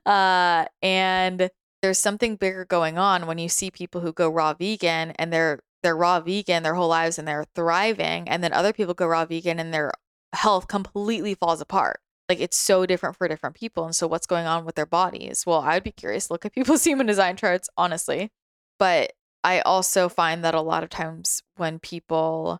[0.06, 1.50] uh, and
[1.82, 5.60] there's something bigger going on when you see people who go raw vegan and they're
[5.84, 9.26] they're raw vegan their whole lives and they're thriving, and then other people go raw
[9.26, 9.92] vegan and their
[10.34, 12.00] health completely falls apart.
[12.28, 13.86] Like it's so different for different people.
[13.86, 15.44] And so what's going on with their bodies?
[15.46, 16.32] Well, I'd be curious.
[16.32, 18.32] Look at people's human design charts, honestly.
[18.80, 22.60] But I also find that a lot of times when people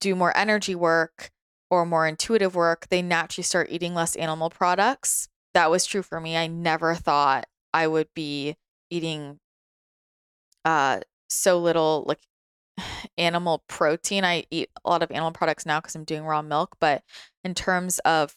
[0.00, 1.30] do more energy work
[1.70, 5.28] or more intuitive work, they naturally start eating less animal products.
[5.54, 6.36] That was true for me.
[6.36, 8.56] I never thought I would be
[8.90, 9.38] eating
[10.64, 12.20] uh so little like
[13.18, 14.24] animal protein.
[14.24, 17.02] I eat a lot of animal products now because I'm doing raw milk, but
[17.42, 18.34] in terms of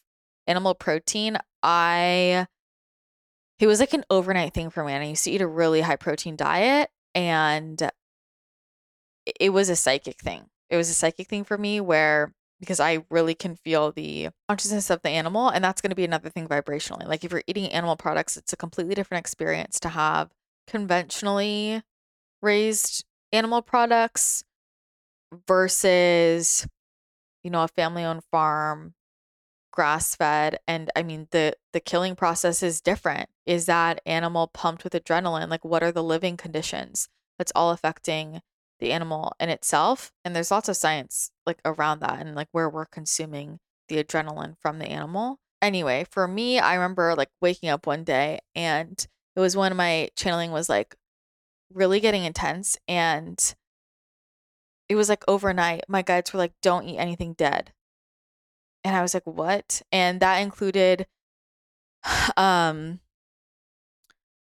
[0.48, 2.48] animal protein, I
[3.60, 4.94] it was like an overnight thing for me.
[4.94, 7.90] And I used to eat a really high protein diet and
[9.40, 10.46] it was a psychic thing.
[10.70, 14.90] It was a psychic thing for me where because I really can feel the consciousness
[14.90, 15.50] of the animal.
[15.50, 17.08] And that's going to be another thing vibrationally.
[17.08, 20.32] Like if you're eating animal products, it's a completely different experience to have
[20.68, 21.84] conventionally
[22.42, 24.44] raised animal products
[25.48, 26.68] versus,
[27.44, 28.94] you know, a family owned farm,
[29.72, 30.58] grass fed.
[30.68, 33.30] And I mean, the, the killing process is different.
[33.46, 35.50] Is that animal pumped with adrenaline?
[35.50, 38.42] Like, what are the living conditions that's all affecting
[38.80, 40.12] the animal in itself?
[40.24, 44.56] And there's lots of science like around that and like where we're consuming the adrenaline
[44.62, 45.40] from the animal.
[45.62, 50.10] Anyway, for me, I remember like waking up one day and it was when my
[50.16, 50.96] channeling was like
[51.74, 53.56] really getting intense and
[54.90, 57.72] it was like overnight my guides were like don't eat anything dead
[58.84, 61.06] and i was like what and that included
[62.38, 63.00] um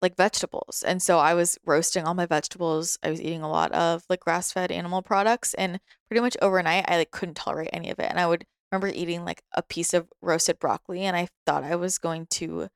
[0.03, 3.71] like vegetables and so i was roasting all my vegetables i was eating a lot
[3.73, 7.99] of like grass-fed animal products and pretty much overnight i like couldn't tolerate any of
[7.99, 11.65] it and i would remember eating like a piece of roasted broccoli and i thought
[11.65, 12.69] i was going to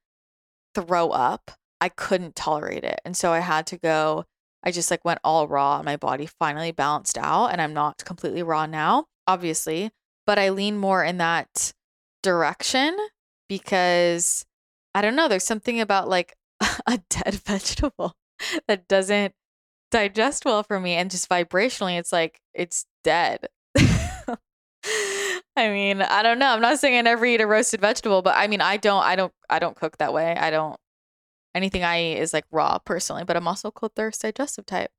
[0.75, 1.53] throw up.
[1.81, 4.25] I couldn't tolerate it and so i had to go
[4.67, 8.05] I just like went all raw and my body finally balanced out and I'm not
[8.05, 9.93] completely raw now, obviously,
[10.27, 11.73] but I lean more in that
[12.21, 12.97] direction
[13.49, 14.45] because
[14.93, 16.35] I don't know, there's something about like
[16.95, 18.15] a dead vegetable
[18.69, 19.35] that doesn't
[19.91, 23.49] digest well for me and just vibrationally it's like it's dead.
[25.59, 26.51] I mean, I don't know.
[26.51, 29.17] I'm not saying I never eat a roasted vegetable, but I mean, I don't, I
[29.17, 30.37] don't, I don't cook that way.
[30.37, 30.79] I don't
[31.55, 34.91] anything I eat is like raw personally, but I'm also cold thirst digestive type.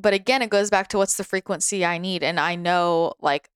[0.00, 2.22] But again, it goes back to what's the frequency I need.
[2.22, 3.48] And I know like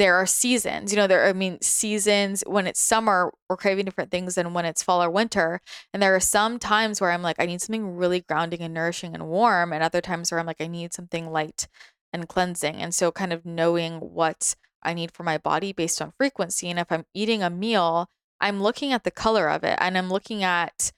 [0.00, 4.10] there are seasons, you know, there, I mean, seasons when it's summer, we're craving different
[4.10, 5.60] things than when it's fall or winter.
[5.92, 9.12] And there are some times where I'm like, I need something really grounding and nourishing
[9.12, 9.74] and warm.
[9.74, 11.68] And other times where I'm like, I need something light
[12.14, 12.76] and cleansing.
[12.76, 16.70] And so kind of knowing what I need for my body based on frequency.
[16.70, 18.08] And if I'm eating a meal,
[18.40, 20.92] I'm looking at the color of it and I'm looking at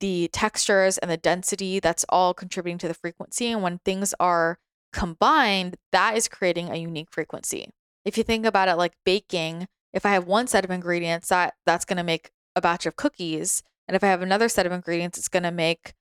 [0.00, 4.58] the textures and the density that's all contributing to the frequency and when things are
[4.92, 7.70] combined that is creating a unique frequency
[8.04, 11.54] if you think about it like baking if i have one set of ingredients that
[11.66, 14.72] that's going to make a batch of cookies and if i have another set of
[14.72, 15.94] ingredients it's going to make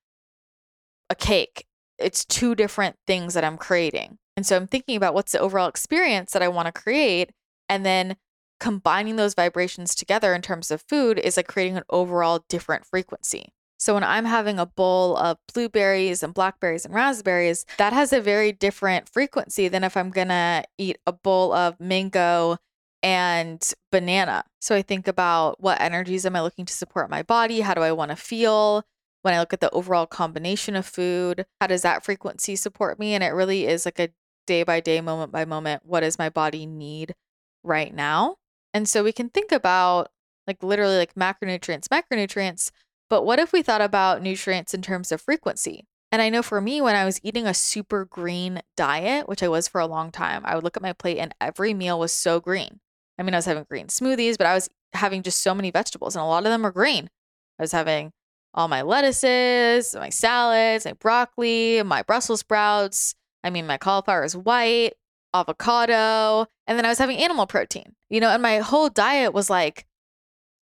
[1.10, 1.66] a cake.
[2.00, 4.18] It's two different things that i'm creating.
[4.36, 7.32] And so i'm thinking about what's the overall experience that i want to create
[7.70, 8.18] and then
[8.60, 13.54] combining those vibrations together in terms of food is like creating an overall different frequency
[13.84, 18.22] so when I'm having a bowl of blueberries and blackberries and raspberries, that has a
[18.22, 22.60] very different frequency than if I'm going to eat a bowl of mango
[23.02, 24.46] and banana.
[24.62, 27.60] So I think about what energies am I looking to support my body?
[27.60, 28.86] How do I want to feel?
[29.22, 33.14] When I look at the overall combination of food, how does that frequency support me?
[33.14, 34.14] And it really is like a
[34.48, 37.16] day by day, moment by moment, what does my body need
[37.64, 38.38] right now?
[38.74, 40.10] And so we can think about
[40.48, 42.72] like literally like macronutrients, micronutrients
[43.14, 45.86] but what if we thought about nutrients in terms of frequency?
[46.12, 49.48] And I know for me, when I was eating a super green diet, which I
[49.50, 52.12] was for a long time, I would look at my plate and every meal was
[52.12, 52.80] so green.
[53.20, 56.16] I mean, I was having green smoothies, but I was having just so many vegetables,
[56.16, 57.12] and a lot of them were green.
[57.60, 58.14] I was having
[58.52, 63.14] all my lettuces, my salads, my broccoli, my Brussels sprouts.
[63.44, 64.94] I mean, my cauliflower is white,
[65.36, 69.52] avocado, and then I was having animal protein, you know, and my whole diet was
[69.52, 69.86] like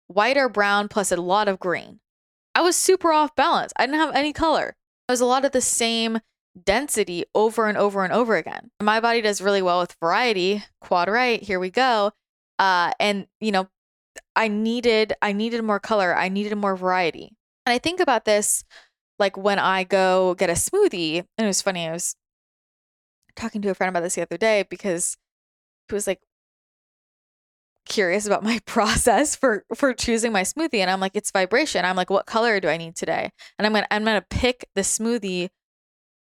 [0.07, 2.01] white or brown plus a lot of green.
[2.55, 3.71] I was super off balance.
[3.77, 4.75] I didn't have any color.
[5.07, 6.19] It was a lot of the same
[6.61, 8.71] density over and over and over again.
[8.81, 10.63] My body does really well with variety.
[10.81, 12.11] Quad right, here we go.
[12.59, 13.67] Uh, and you know,
[14.35, 16.15] I needed I needed more color.
[16.15, 17.35] I needed more variety.
[17.65, 18.63] And I think about this
[19.19, 21.87] like when I go get a smoothie, and it was funny.
[21.87, 22.15] I was
[23.35, 25.15] talking to a friend about this the other day because
[25.87, 26.19] he was like,
[27.91, 31.85] curious about my process for for choosing my smoothie and I'm like it's vibration.
[31.85, 33.31] I'm like what color do I need today?
[33.57, 35.49] And I'm going to I'm going to pick the smoothie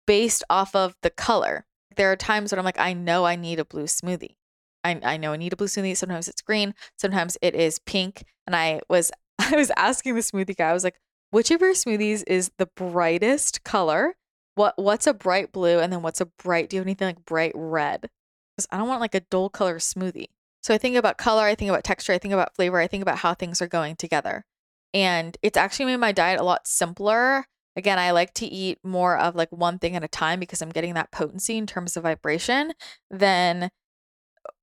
[0.05, 1.65] based off of the color.
[1.95, 4.35] There are times when I'm like I know I need a blue smoothie.
[4.83, 5.97] I I know I need a blue smoothie.
[5.97, 10.55] Sometimes it's green, sometimes it is pink, and I was I was asking the smoothie
[10.55, 10.69] guy.
[10.69, 10.99] I was like,
[11.31, 14.15] "Which of your smoothies is the brightest color
[14.55, 17.25] what what's a bright blue and then what's a bright do you have anything like
[17.25, 18.09] bright red?
[18.55, 20.27] Because I don't want like a dull color smoothie.
[20.63, 23.01] So I think about color, I think about texture, I think about flavor, I think
[23.01, 24.45] about how things are going together.
[24.93, 27.45] And it's actually made my diet a lot simpler.
[27.75, 30.69] Again, I like to eat more of like one thing at a time because I'm
[30.69, 32.73] getting that potency in terms of vibration
[33.09, 33.69] than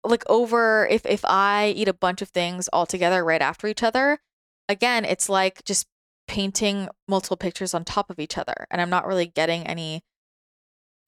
[0.04, 3.82] like over if if I eat a bunch of things all together right after each
[3.82, 4.20] other,
[4.68, 5.86] again, it's like just
[6.28, 10.02] painting multiple pictures on top of each other and I'm not really getting any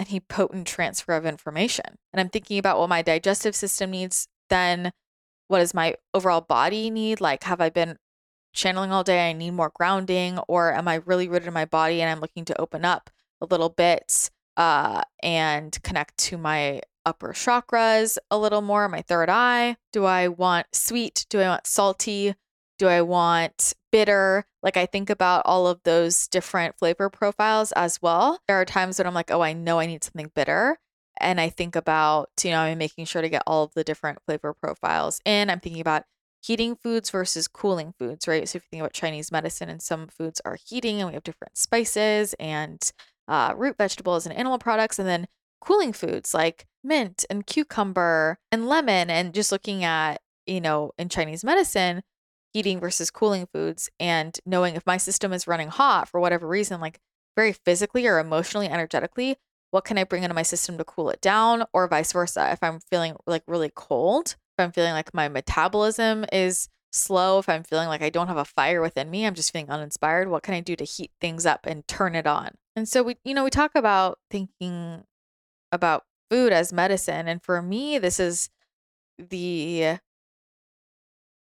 [0.00, 1.84] any potent transfer of information.
[2.12, 4.92] And I'm thinking about what my digestive system needs, then
[5.48, 7.20] what does my overall body need?
[7.20, 7.96] Like have I been
[8.54, 9.28] channeling all day?
[9.28, 12.44] I need more grounding or am I really rooted in my body and I'm looking
[12.46, 18.62] to open up a little bit uh and connect to my upper chakras a little
[18.62, 19.76] more, my third eye?
[19.92, 21.26] Do I want sweet?
[21.28, 22.34] Do I want salty?
[22.78, 24.44] Do I want bitter?
[24.62, 28.40] Like I think about all of those different flavor profiles as well.
[28.48, 30.78] There are times when I'm like, oh, I know I need something bitter.
[31.22, 34.18] And I think about, you know, I'm making sure to get all of the different
[34.26, 35.48] flavor profiles in.
[35.50, 36.04] I'm thinking about
[36.42, 38.48] heating foods versus cooling foods, right?
[38.48, 41.22] So if you think about Chinese medicine and some foods are heating and we have
[41.22, 42.90] different spices and
[43.28, 45.28] uh, root vegetables and animal products, and then
[45.60, 51.08] cooling foods like mint and cucumber and lemon, and just looking at, you know, in
[51.08, 52.02] Chinese medicine,
[52.52, 56.80] heating versus cooling foods and knowing if my system is running hot for whatever reason,
[56.80, 56.98] like
[57.36, 59.36] very physically or emotionally, energetically,
[59.72, 62.50] what can I bring into my system to cool it down or vice versa?
[62.52, 67.48] If I'm feeling like really cold, if I'm feeling like my metabolism is slow, if
[67.48, 70.42] I'm feeling like I don't have a fire within me, I'm just feeling uninspired, what
[70.42, 72.50] can I do to heat things up and turn it on?
[72.76, 75.04] And so we, you know, we talk about thinking
[75.72, 77.26] about food as medicine.
[77.26, 78.50] And for me, this is
[79.18, 79.98] the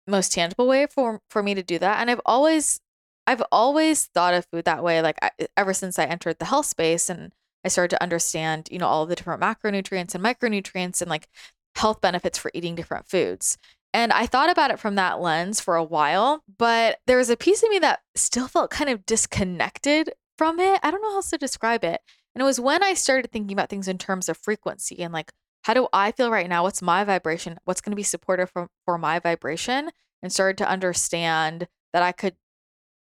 [0.08, 2.82] most tangible way for for me to do that and i've always
[3.28, 6.66] i've always thought of food that way like I, ever since i entered the health
[6.66, 7.32] space and
[7.64, 11.28] i started to understand you know all the different macronutrients and micronutrients and like
[11.76, 13.58] health benefits for eating different foods
[13.94, 17.38] and i thought about it from that lens for a while but there was a
[17.38, 21.16] piece of me that still felt kind of disconnected from it i don't know how
[21.16, 22.02] else to describe it
[22.36, 25.32] and it was when i started thinking about things in terms of frequency and like
[25.64, 26.64] how do I feel right now?
[26.64, 27.60] What's my vibration?
[27.66, 29.92] What's going to be supportive for, for my vibration?
[30.22, 32.36] And started to understand that I could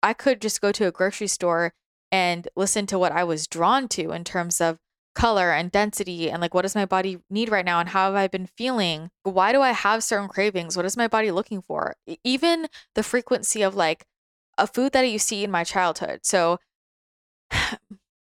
[0.03, 1.73] I could just go to a grocery store
[2.11, 4.77] and listen to what I was drawn to in terms of
[5.17, 8.15] color and density and like what does my body need right now and how have
[8.15, 9.09] I been feeling?
[9.23, 10.77] Why do I have certain cravings?
[10.77, 11.95] What is my body looking for?
[12.23, 14.05] Even the frequency of like
[14.59, 16.19] a food that you see in my childhood.
[16.21, 16.59] So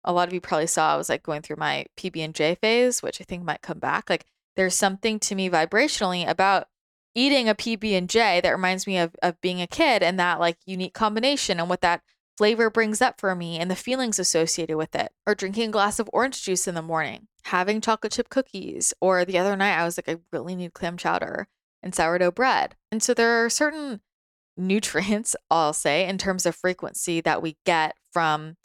[0.05, 2.55] a lot of you probably saw I was like going through my PB and J
[2.55, 4.09] phase, which I think might come back.
[4.09, 4.25] Like
[4.55, 6.69] there's something to me vibrationally about
[7.15, 10.39] eating a PB and J that reminds me of of being a kid and that
[10.39, 12.03] like unique combination and what that
[12.37, 15.13] flavor brings up for me and the feelings associated with it.
[15.27, 19.25] Or drinking a glass of orange juice in the morning, having chocolate chip cookies, or
[19.25, 21.47] the other night I was like I really need clam chowder
[21.83, 22.77] and sourdough bread.
[22.91, 24.01] And so there are certain
[24.57, 28.57] nutrients, I'll say, in terms of frequency that we get from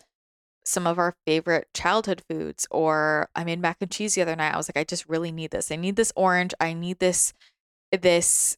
[0.63, 2.67] some of our favorite childhood foods.
[2.71, 4.53] Or I made mac and cheese the other night.
[4.53, 5.71] I was like, I just really need this.
[5.71, 6.53] I need this orange.
[6.59, 7.33] I need this,
[7.91, 8.57] this,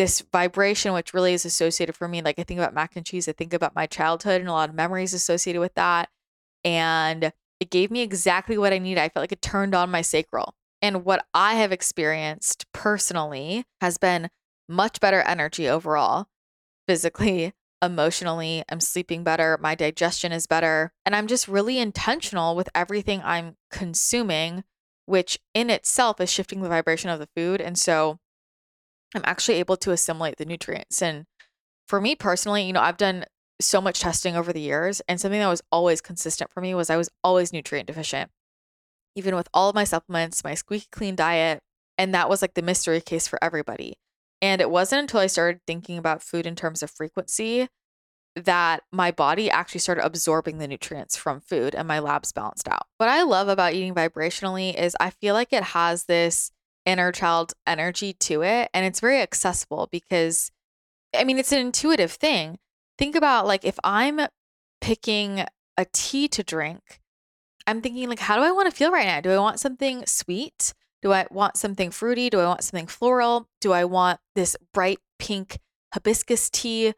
[0.00, 2.22] this vibration, which really is associated for me.
[2.22, 4.70] Like I think about mac and cheese, I think about my childhood and a lot
[4.70, 6.08] of memories associated with that.
[6.64, 9.02] And it gave me exactly what I needed.
[9.02, 10.54] I felt like it turned on my sacral.
[10.80, 14.30] And what I have experienced personally has been
[14.70, 16.28] much better energy overall,
[16.88, 18.64] physically, emotionally.
[18.70, 19.58] I'm sleeping better.
[19.60, 20.94] My digestion is better.
[21.04, 24.64] And I'm just really intentional with everything I'm consuming,
[25.04, 27.60] which in itself is shifting the vibration of the food.
[27.60, 28.18] And so
[29.14, 31.02] I'm actually able to assimilate the nutrients.
[31.02, 31.24] And
[31.88, 33.24] for me personally, you know, I've done
[33.60, 36.88] so much testing over the years, and something that was always consistent for me was
[36.88, 38.30] I was always nutrient deficient,
[39.14, 41.60] even with all of my supplements, my squeaky clean diet.
[41.98, 43.98] And that was like the mystery case for everybody.
[44.40, 47.68] And it wasn't until I started thinking about food in terms of frequency
[48.36, 52.86] that my body actually started absorbing the nutrients from food and my labs balanced out.
[52.96, 56.52] What I love about eating vibrationally is I feel like it has this
[56.90, 60.50] inner child energy to it and it's very accessible because
[61.16, 62.58] I mean it's an intuitive thing.
[62.98, 64.20] Think about like if I'm
[64.80, 65.44] picking
[65.76, 67.00] a tea to drink,
[67.66, 69.20] I'm thinking like how do I want to feel right now?
[69.20, 70.74] Do I want something sweet?
[71.02, 72.28] Do I want something fruity?
[72.28, 73.48] Do I want something floral?
[73.60, 75.58] Do I want this bright pink
[75.94, 76.92] hibiscus tea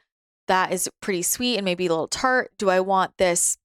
[0.49, 2.51] that is pretty sweet and maybe a little tart?
[2.59, 3.59] Do I want this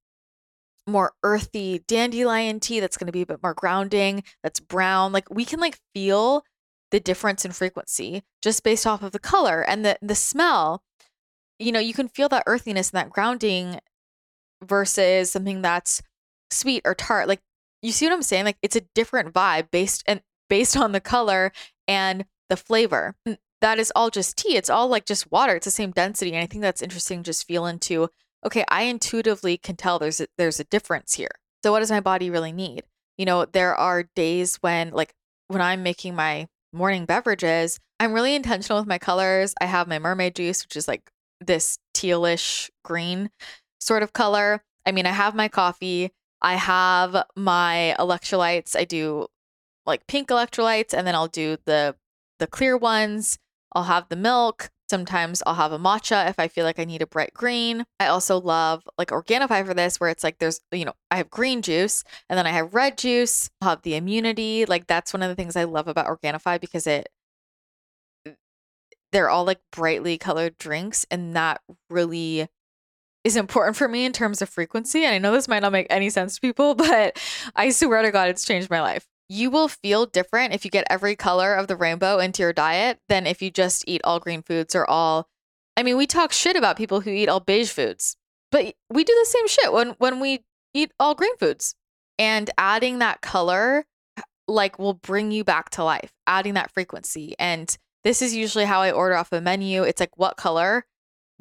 [0.87, 5.11] more earthy dandelion tea that's going to be a bit more grounding, that's brown?
[5.11, 6.43] Like we can like feel
[6.91, 10.83] the difference in frequency just based off of the color and the the smell.
[11.59, 13.79] You know, you can feel that earthiness and that grounding
[14.63, 16.01] versus something that's
[16.51, 17.27] sweet or tart.
[17.27, 17.41] Like
[17.81, 18.45] you see what I'm saying?
[18.45, 21.51] Like it's a different vibe based and based on the color
[21.87, 23.15] and the flavor.
[23.59, 24.55] That is all just tea.
[24.55, 25.55] It's all like just water.
[25.55, 26.33] It's the same density.
[26.33, 28.09] And I think that's interesting just feel into,
[28.45, 31.31] okay, I intuitively can tell there's a, there's a difference here.
[31.63, 32.83] So what does my body really need?
[33.17, 35.13] You know, there are days when like
[35.47, 39.53] when I'm making my morning beverages, I'm really intentional with my colors.
[39.59, 41.09] I have my mermaid juice, which is like
[41.39, 43.29] this tealish green
[43.79, 44.63] sort of color.
[44.85, 46.11] I mean, I have my coffee.
[46.41, 48.75] I have my electrolytes.
[48.75, 49.27] I do
[49.85, 51.95] like pink electrolytes and then I'll do the
[52.39, 53.39] the clear ones.
[53.73, 54.69] I'll have the milk.
[54.89, 57.85] Sometimes I'll have a matcha if I feel like I need a bright green.
[57.99, 61.29] I also love like Organifi for this, where it's like there's, you know, I have
[61.29, 64.65] green juice and then I have red juice, I'll have the immunity.
[64.65, 67.09] Like that's one of the things I love about Organifi because it,
[69.11, 72.47] they're all like brightly colored drinks and that really
[73.23, 75.03] is important for me in terms of frequency.
[75.03, 77.19] And I know this might not make any sense to people, but
[77.55, 79.05] I swear to God, it's changed my life.
[79.29, 82.99] You will feel different if you get every color of the rainbow into your diet
[83.09, 85.27] than if you just eat all green foods or all.
[85.75, 88.17] I mean, we talk shit about people who eat all beige foods,
[88.51, 91.75] but we do the same shit when when we eat all green foods.
[92.19, 93.85] And adding that color
[94.47, 97.35] like will bring you back to life, adding that frequency.
[97.37, 99.83] And this is usually how I order off a menu.
[99.83, 100.85] It's like what color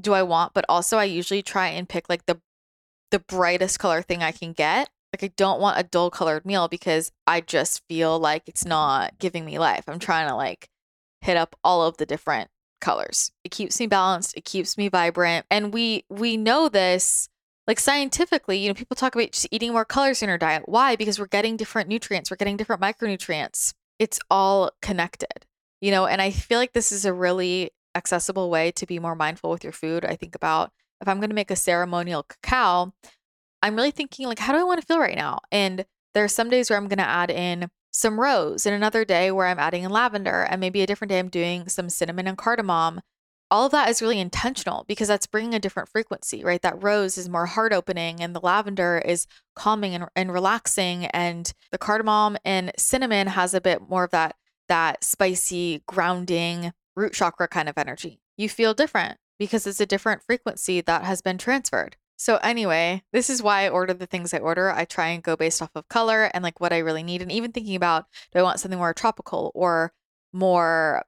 [0.00, 2.40] do I want, but also I usually try and pick like the
[3.10, 4.90] the brightest color thing I can get.
[5.16, 9.18] Like I don't want a dull colored meal because I just feel like it's not
[9.18, 9.84] giving me life.
[9.88, 10.68] I'm trying to like
[11.22, 12.50] hit up all of the different
[12.82, 13.32] colors.
[13.42, 15.46] It keeps me balanced, it keeps me vibrant.
[15.50, 17.30] And we we know this
[17.66, 20.64] like scientifically, you know, people talk about just eating more colors in our diet.
[20.66, 20.96] Why?
[20.96, 23.72] Because we're getting different nutrients, we're getting different micronutrients.
[23.98, 25.46] It's all connected.
[25.80, 29.14] You know, and I feel like this is a really accessible way to be more
[29.14, 30.04] mindful with your food.
[30.04, 32.92] I think about if I'm going to make a ceremonial cacao,
[33.62, 35.40] I'm really thinking like how do I want to feel right now?
[35.50, 35.84] And
[36.14, 39.30] there are some days where I'm going to add in some rose and another day
[39.30, 42.36] where I'm adding in lavender and maybe a different day I'm doing some cinnamon and
[42.36, 43.00] cardamom.
[43.50, 46.60] All of that is really intentional because that's bringing a different frequency, right?
[46.60, 51.52] That rose is more heart opening and the lavender is calming and, and relaxing and
[51.70, 54.36] the cardamom and cinnamon has a bit more of that
[54.68, 58.20] that spicy grounding root chakra kind of energy.
[58.36, 61.96] You feel different because it's a different frequency that has been transferred.
[62.16, 64.70] So, anyway, this is why I order the things I order.
[64.70, 67.22] I try and go based off of color and like what I really need.
[67.22, 69.92] And even thinking about do I want something more tropical or
[70.32, 71.04] more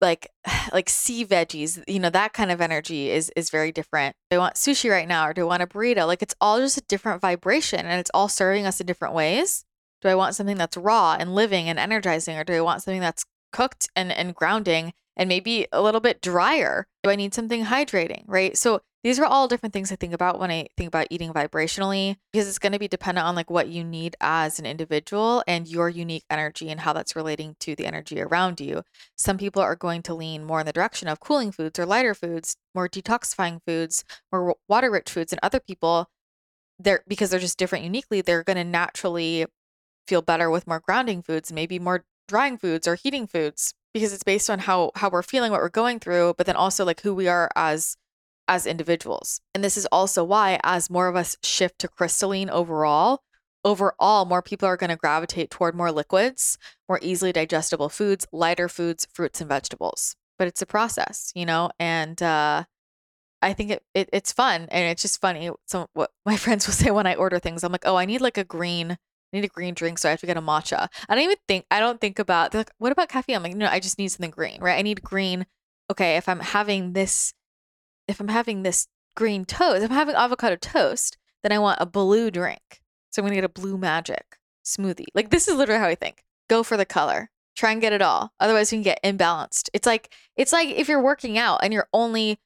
[0.00, 0.28] like
[0.72, 4.38] like sea veggies you know that kind of energy is is very different do i
[4.38, 6.82] want sushi right now or do i want a burrito like it's all just a
[6.82, 9.64] different vibration and it's all serving us in different ways
[10.02, 13.00] do i want something that's raw and living and energizing or do i want something
[13.00, 16.86] that's cooked and and grounding and maybe a little bit drier?
[17.02, 18.56] Do I need something hydrating, right?
[18.56, 22.16] So these are all different things I think about when I think about eating vibrationally
[22.32, 25.68] because it's going to be dependent on like what you need as an individual and
[25.68, 28.82] your unique energy and how that's relating to the energy around you.
[29.16, 32.14] Some people are going to lean more in the direction of cooling foods or lighter
[32.14, 36.08] foods, more detoxifying foods, more water rich foods and other people
[36.80, 39.46] they're because they're just different uniquely, they're going to naturally
[40.06, 44.22] feel better with more grounding foods, maybe more drying foods or heating foods because it's
[44.22, 47.14] based on how how we're feeling what we're going through but then also like who
[47.14, 47.96] we are as
[48.46, 49.42] as individuals.
[49.54, 53.22] And this is also why as more of us shift to crystalline overall
[53.64, 56.56] overall more people are going to gravitate toward more liquids
[56.88, 60.14] more easily digestible foods lighter foods fruits and vegetables.
[60.38, 61.70] But it's a process you know?
[61.78, 62.64] And uh
[63.40, 65.50] I think it, it it's fun and it's just funny.
[65.66, 68.20] So what my friends will say when I order things, I'm like, oh, I need
[68.20, 68.96] like a green
[69.32, 70.88] I need a green drink, so I have to get a matcha.
[71.08, 73.36] I don't even think I don't think about like, what about caffeine?
[73.36, 74.78] I'm like, no, I just need something green, right?
[74.78, 75.46] I need green.
[75.90, 77.34] Okay, if I'm having this,
[78.06, 81.86] if I'm having this green toast, if I'm having avocado toast, then I want a
[81.86, 82.80] blue drink.
[83.10, 85.06] So I'm gonna get a blue magic smoothie.
[85.14, 86.24] Like this is literally how I think.
[86.48, 87.30] Go for the color.
[87.56, 88.32] Try and get it all.
[88.40, 89.68] Otherwise, you can get imbalanced.
[89.74, 92.38] It's like it's like if you're working out and you're only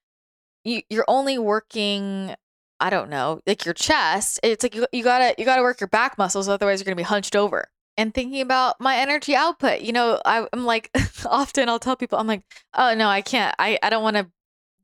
[0.65, 2.35] you, you're only working
[2.83, 4.41] I don't know, like your chest.
[4.43, 7.05] It's like you, you gotta you gotta work your back muscles, otherwise you're gonna be
[7.05, 7.71] hunched over.
[7.97, 10.91] And thinking about my energy output, you know, I, I'm like
[11.27, 12.43] often I'll tell people, I'm like,
[12.75, 13.55] oh no, I can't.
[13.57, 14.29] I, I don't want to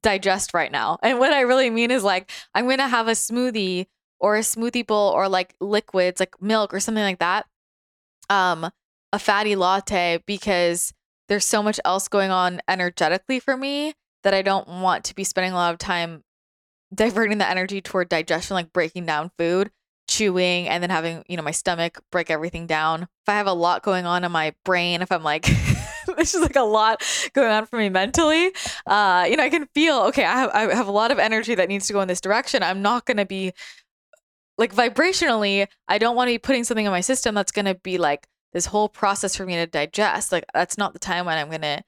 [0.02, 0.98] digest right now.
[1.02, 3.86] And what I really mean is like I'm gonna have a smoothie
[4.20, 7.46] or a smoothie bowl or like liquids, like milk or something like that.
[8.30, 8.70] Um,
[9.12, 10.94] a fatty latte because
[11.28, 15.24] there's so much else going on energetically for me that I don't want to be
[15.24, 16.22] spending a lot of time
[16.94, 19.70] diverting the energy toward digestion, like breaking down food,
[20.08, 23.02] chewing, and then having, you know, my stomach break everything down.
[23.02, 25.42] If I have a lot going on in my brain, if I'm like,
[26.06, 27.02] there's just like a lot
[27.34, 28.52] going on for me mentally,
[28.86, 31.54] uh, you know, I can feel, okay, I have, I have a lot of energy
[31.54, 32.62] that needs to go in this direction.
[32.62, 33.52] I'm not going to be
[34.56, 37.76] like vibrationally, I don't want to be putting something in my system that's going to
[37.76, 40.32] be like this whole process for me to digest.
[40.32, 41.82] Like that's not the time when I'm going to,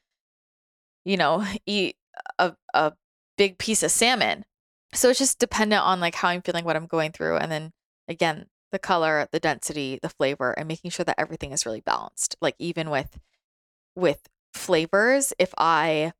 [1.04, 1.96] you know, eat
[2.38, 2.92] a, a
[3.36, 4.44] big piece of salmon.
[4.92, 7.36] So it's just dependent on like how I'm feeling, what I'm going through.
[7.36, 7.72] And then
[8.08, 12.36] again, the color, the density, the flavor, and making sure that everything is really balanced.
[12.40, 13.18] Like even with
[13.94, 16.12] with flavors, if I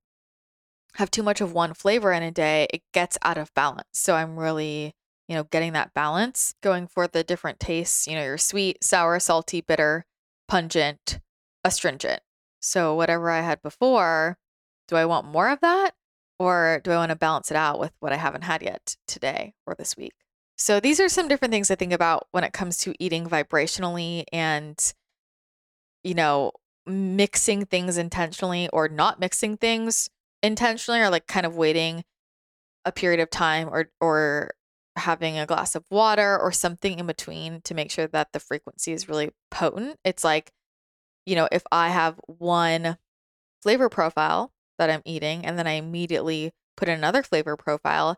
[0.94, 3.88] have too much of one flavor in a day, it gets out of balance.
[3.92, 4.94] So I'm really,
[5.28, 9.18] you know, getting that balance, going for the different tastes, you know, your sweet, sour,
[9.20, 10.04] salty, bitter,
[10.48, 11.20] pungent,
[11.64, 12.22] astringent.
[12.60, 14.38] So whatever I had before,
[14.88, 15.92] do I want more of that?
[16.41, 19.53] Or do I want to balance it out with what I haven't had yet today
[19.66, 20.14] or this week?
[20.57, 24.24] So these are some different things I think about when it comes to eating vibrationally
[24.32, 24.78] and,
[26.03, 26.53] you know,
[26.86, 30.09] mixing things intentionally or not mixing things
[30.43, 32.05] intentionally or like kind of waiting
[32.86, 34.53] a period of time or or
[34.97, 38.93] having a glass of water or something in between to make sure that the frequency
[38.93, 39.99] is really potent.
[40.07, 40.53] It's like,
[41.26, 42.97] you know, if I have one
[43.62, 48.16] flavor profile that I'm eating and then I immediately put another flavor profile,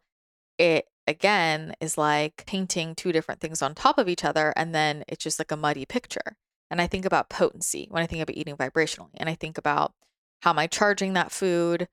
[0.59, 5.05] it again is like painting two different things on top of each other and then
[5.09, 6.37] it's just like a muddy picture.
[6.71, 9.93] And I think about potency when I think about eating vibrationally and I think about
[10.41, 11.89] how am I charging that food?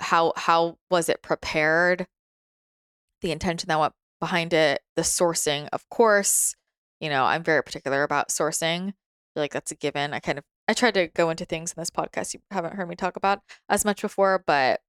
[0.00, 2.06] how how was it prepared
[3.22, 6.54] the intention that went behind it the sourcing of course
[7.00, 10.38] you know i'm very particular about sourcing I feel like that's a given i kind
[10.38, 13.16] of i tried to go into things in this podcast you haven't heard me talk
[13.16, 14.80] about as much before but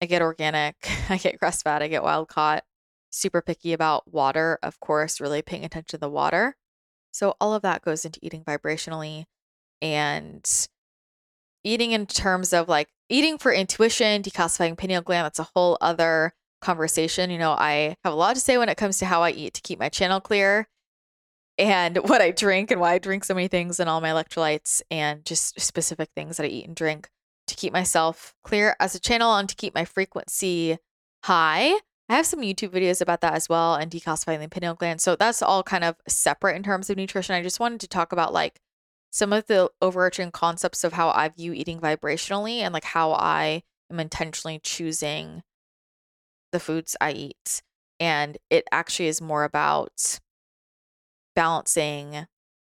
[0.00, 0.76] i get organic
[1.08, 2.64] i get grass fed i get wild caught
[3.10, 6.56] super picky about water of course really paying attention to the water
[7.12, 9.26] so all of that goes into eating vibrationally
[9.82, 10.68] and
[11.64, 16.32] eating in terms of like eating for intuition, decalcifying pineal gland, that's a whole other
[16.60, 17.30] conversation.
[17.30, 19.54] You know, I have a lot to say when it comes to how I eat
[19.54, 20.68] to keep my channel clear
[21.58, 24.82] and what I drink and why I drink so many things and all my electrolytes
[24.90, 27.08] and just specific things that I eat and drink
[27.48, 30.78] to keep myself clear as a channel and to keep my frequency
[31.24, 31.74] high.
[32.08, 35.00] I have some YouTube videos about that as well and decalcifying the pineal gland.
[35.00, 37.34] So that's all kind of separate in terms of nutrition.
[37.34, 38.60] I just wanted to talk about like
[39.10, 43.62] some of the overarching concepts of how I view eating vibrationally and like how I
[43.90, 45.42] am intentionally choosing
[46.50, 47.62] the foods I eat.
[48.00, 50.18] And it actually is more about
[51.34, 52.26] balancing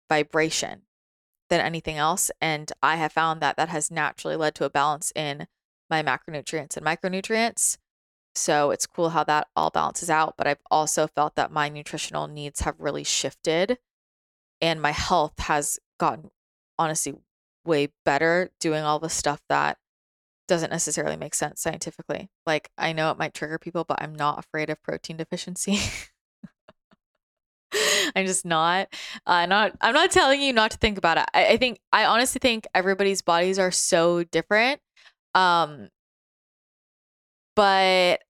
[0.09, 0.83] vibration
[1.49, 2.31] than anything else.
[2.41, 5.47] And I have found that that has naturally led to a balance in
[5.89, 7.77] my macronutrients and micronutrients.
[8.35, 10.35] So it's cool how that all balances out.
[10.37, 13.77] But I've also felt that my nutritional needs have really shifted
[14.61, 16.31] and my health has gotten
[16.77, 17.15] honestly
[17.65, 19.77] way better doing all the stuff that
[20.47, 22.29] doesn't necessarily make sense scientifically.
[22.45, 25.79] Like I know it might trigger people, but I'm not afraid of protein deficiency.
[28.15, 28.87] I'm just not.
[29.25, 29.73] Uh, not.
[29.81, 31.25] I'm not telling you not to think about it.
[31.33, 31.79] I, I think.
[31.91, 34.81] I honestly think everybody's bodies are so different.
[35.35, 35.89] Um,
[37.55, 38.21] but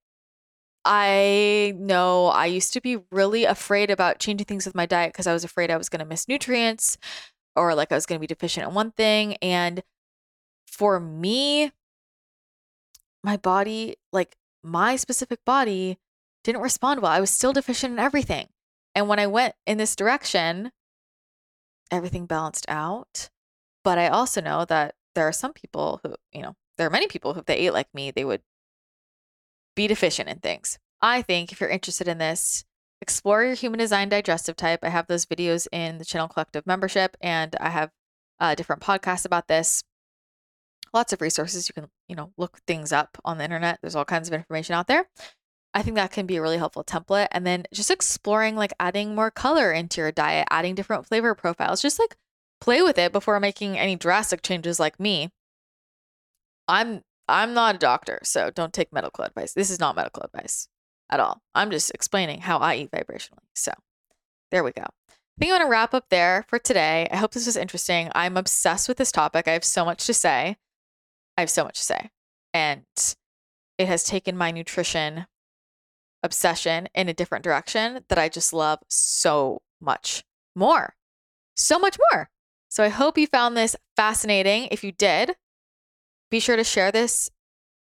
[0.84, 5.26] I know I used to be really afraid about changing things with my diet because
[5.26, 6.96] I was afraid I was going to miss nutrients
[7.54, 9.34] or like I was going to be deficient in one thing.
[9.36, 9.82] And
[10.66, 11.72] for me,
[13.22, 15.98] my body, like my specific body,
[16.44, 17.12] didn't respond well.
[17.12, 18.48] I was still deficient in everything.
[18.98, 20.72] And when I went in this direction,
[21.88, 23.30] everything balanced out.
[23.84, 27.06] But I also know that there are some people who, you know, there are many
[27.06, 28.42] people who, if they ate like me, they would
[29.76, 30.80] be deficient in things.
[31.00, 32.64] I think if you're interested in this,
[33.00, 34.80] explore your human design digestive type.
[34.82, 37.92] I have those videos in the Channel Collective membership, and I have
[38.40, 39.84] uh, different podcasts about this.
[40.92, 41.68] Lots of resources.
[41.68, 43.78] You can, you know, look things up on the internet.
[43.80, 45.08] There's all kinds of information out there.
[45.74, 47.28] I think that can be a really helpful template.
[47.30, 51.82] And then just exploring like adding more color into your diet, adding different flavor profiles,
[51.82, 52.16] just like
[52.60, 55.30] play with it before making any drastic changes like me.
[56.66, 59.52] I'm I'm not a doctor, so don't take medical advice.
[59.52, 60.68] This is not medical advice
[61.10, 61.42] at all.
[61.54, 63.44] I'm just explaining how I eat vibrationally.
[63.54, 63.72] So
[64.50, 64.82] there we go.
[64.82, 67.06] I think I'm going to wrap up there for today.
[67.12, 68.10] I hope this was interesting.
[68.14, 69.46] I'm obsessed with this topic.
[69.46, 70.56] I have so much to say.
[71.36, 72.10] I have so much to say.
[72.52, 72.82] And
[73.76, 75.26] it has taken my nutrition
[76.22, 80.94] obsession in a different direction that I just love so much more.
[81.54, 82.30] So much more.
[82.68, 84.68] So I hope you found this fascinating.
[84.70, 85.34] If you did,
[86.30, 87.30] be sure to share this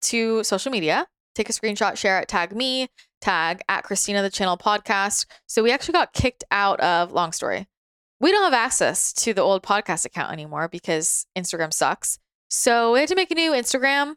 [0.02, 2.88] to social media take a screenshot, share it, tag me,
[3.20, 5.26] tag at Christina the Channel podcast.
[5.46, 7.66] So we actually got kicked out of long story.
[8.20, 12.18] We don't have access to the old podcast account anymore because Instagram sucks.
[12.48, 14.14] So we had to make a new Instagram.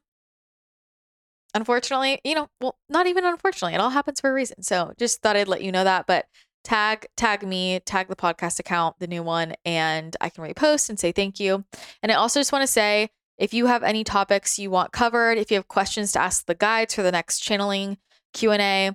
[1.57, 4.61] Unfortunately, you know, well, not even unfortunately, it all happens for a reason.
[4.61, 6.05] So just thought I'd let you know that.
[6.05, 6.27] But
[6.63, 10.99] tag tag me, tag the podcast account, the new one, and I can repost and
[10.99, 11.65] say thank you.
[12.03, 15.39] And I also just want to say if you have any topics you want covered,
[15.39, 17.97] if you have questions to ask the guides for the next channeling
[18.33, 18.91] Q&A,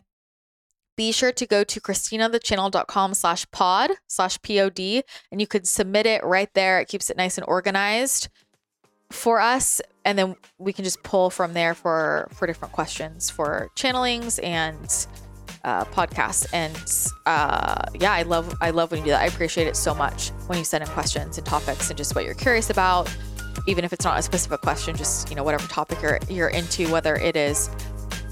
[0.96, 6.22] be sure to go to christinathechannel.com slash pod slash pod and you could submit it
[6.22, 6.78] right there.
[6.78, 8.28] It keeps it nice and organized
[9.12, 9.80] for us.
[10.04, 15.06] And then we can just pull from there for, for different questions for channelings and
[15.64, 16.46] uh, podcasts.
[16.52, 16.76] And
[17.26, 19.22] uh, yeah, I love I love when you do that.
[19.22, 22.24] I appreciate it so much when you send in questions and topics and just what
[22.24, 23.14] you're curious about.
[23.68, 26.90] Even if it's not a specific question, just you know whatever topic you're you're into,
[26.90, 27.70] whether it is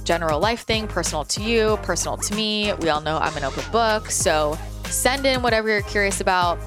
[0.02, 2.72] general life thing, personal to you, personal to me.
[2.74, 6.58] We all know I'm an open book, so send in whatever you're curious about.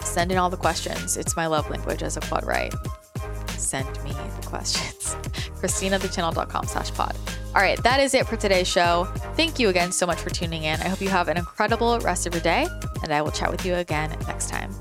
[0.00, 1.16] Send in all the questions.
[1.16, 2.74] It's my love language as a quad right.
[3.62, 5.14] Send me the questions.
[5.60, 7.16] ChristinaTheChannel.com slash pod.
[7.54, 9.04] All right, that is it for today's show.
[9.36, 10.80] Thank you again so much for tuning in.
[10.80, 12.66] I hope you have an incredible rest of your day,
[13.02, 14.72] and I will chat with you again next time.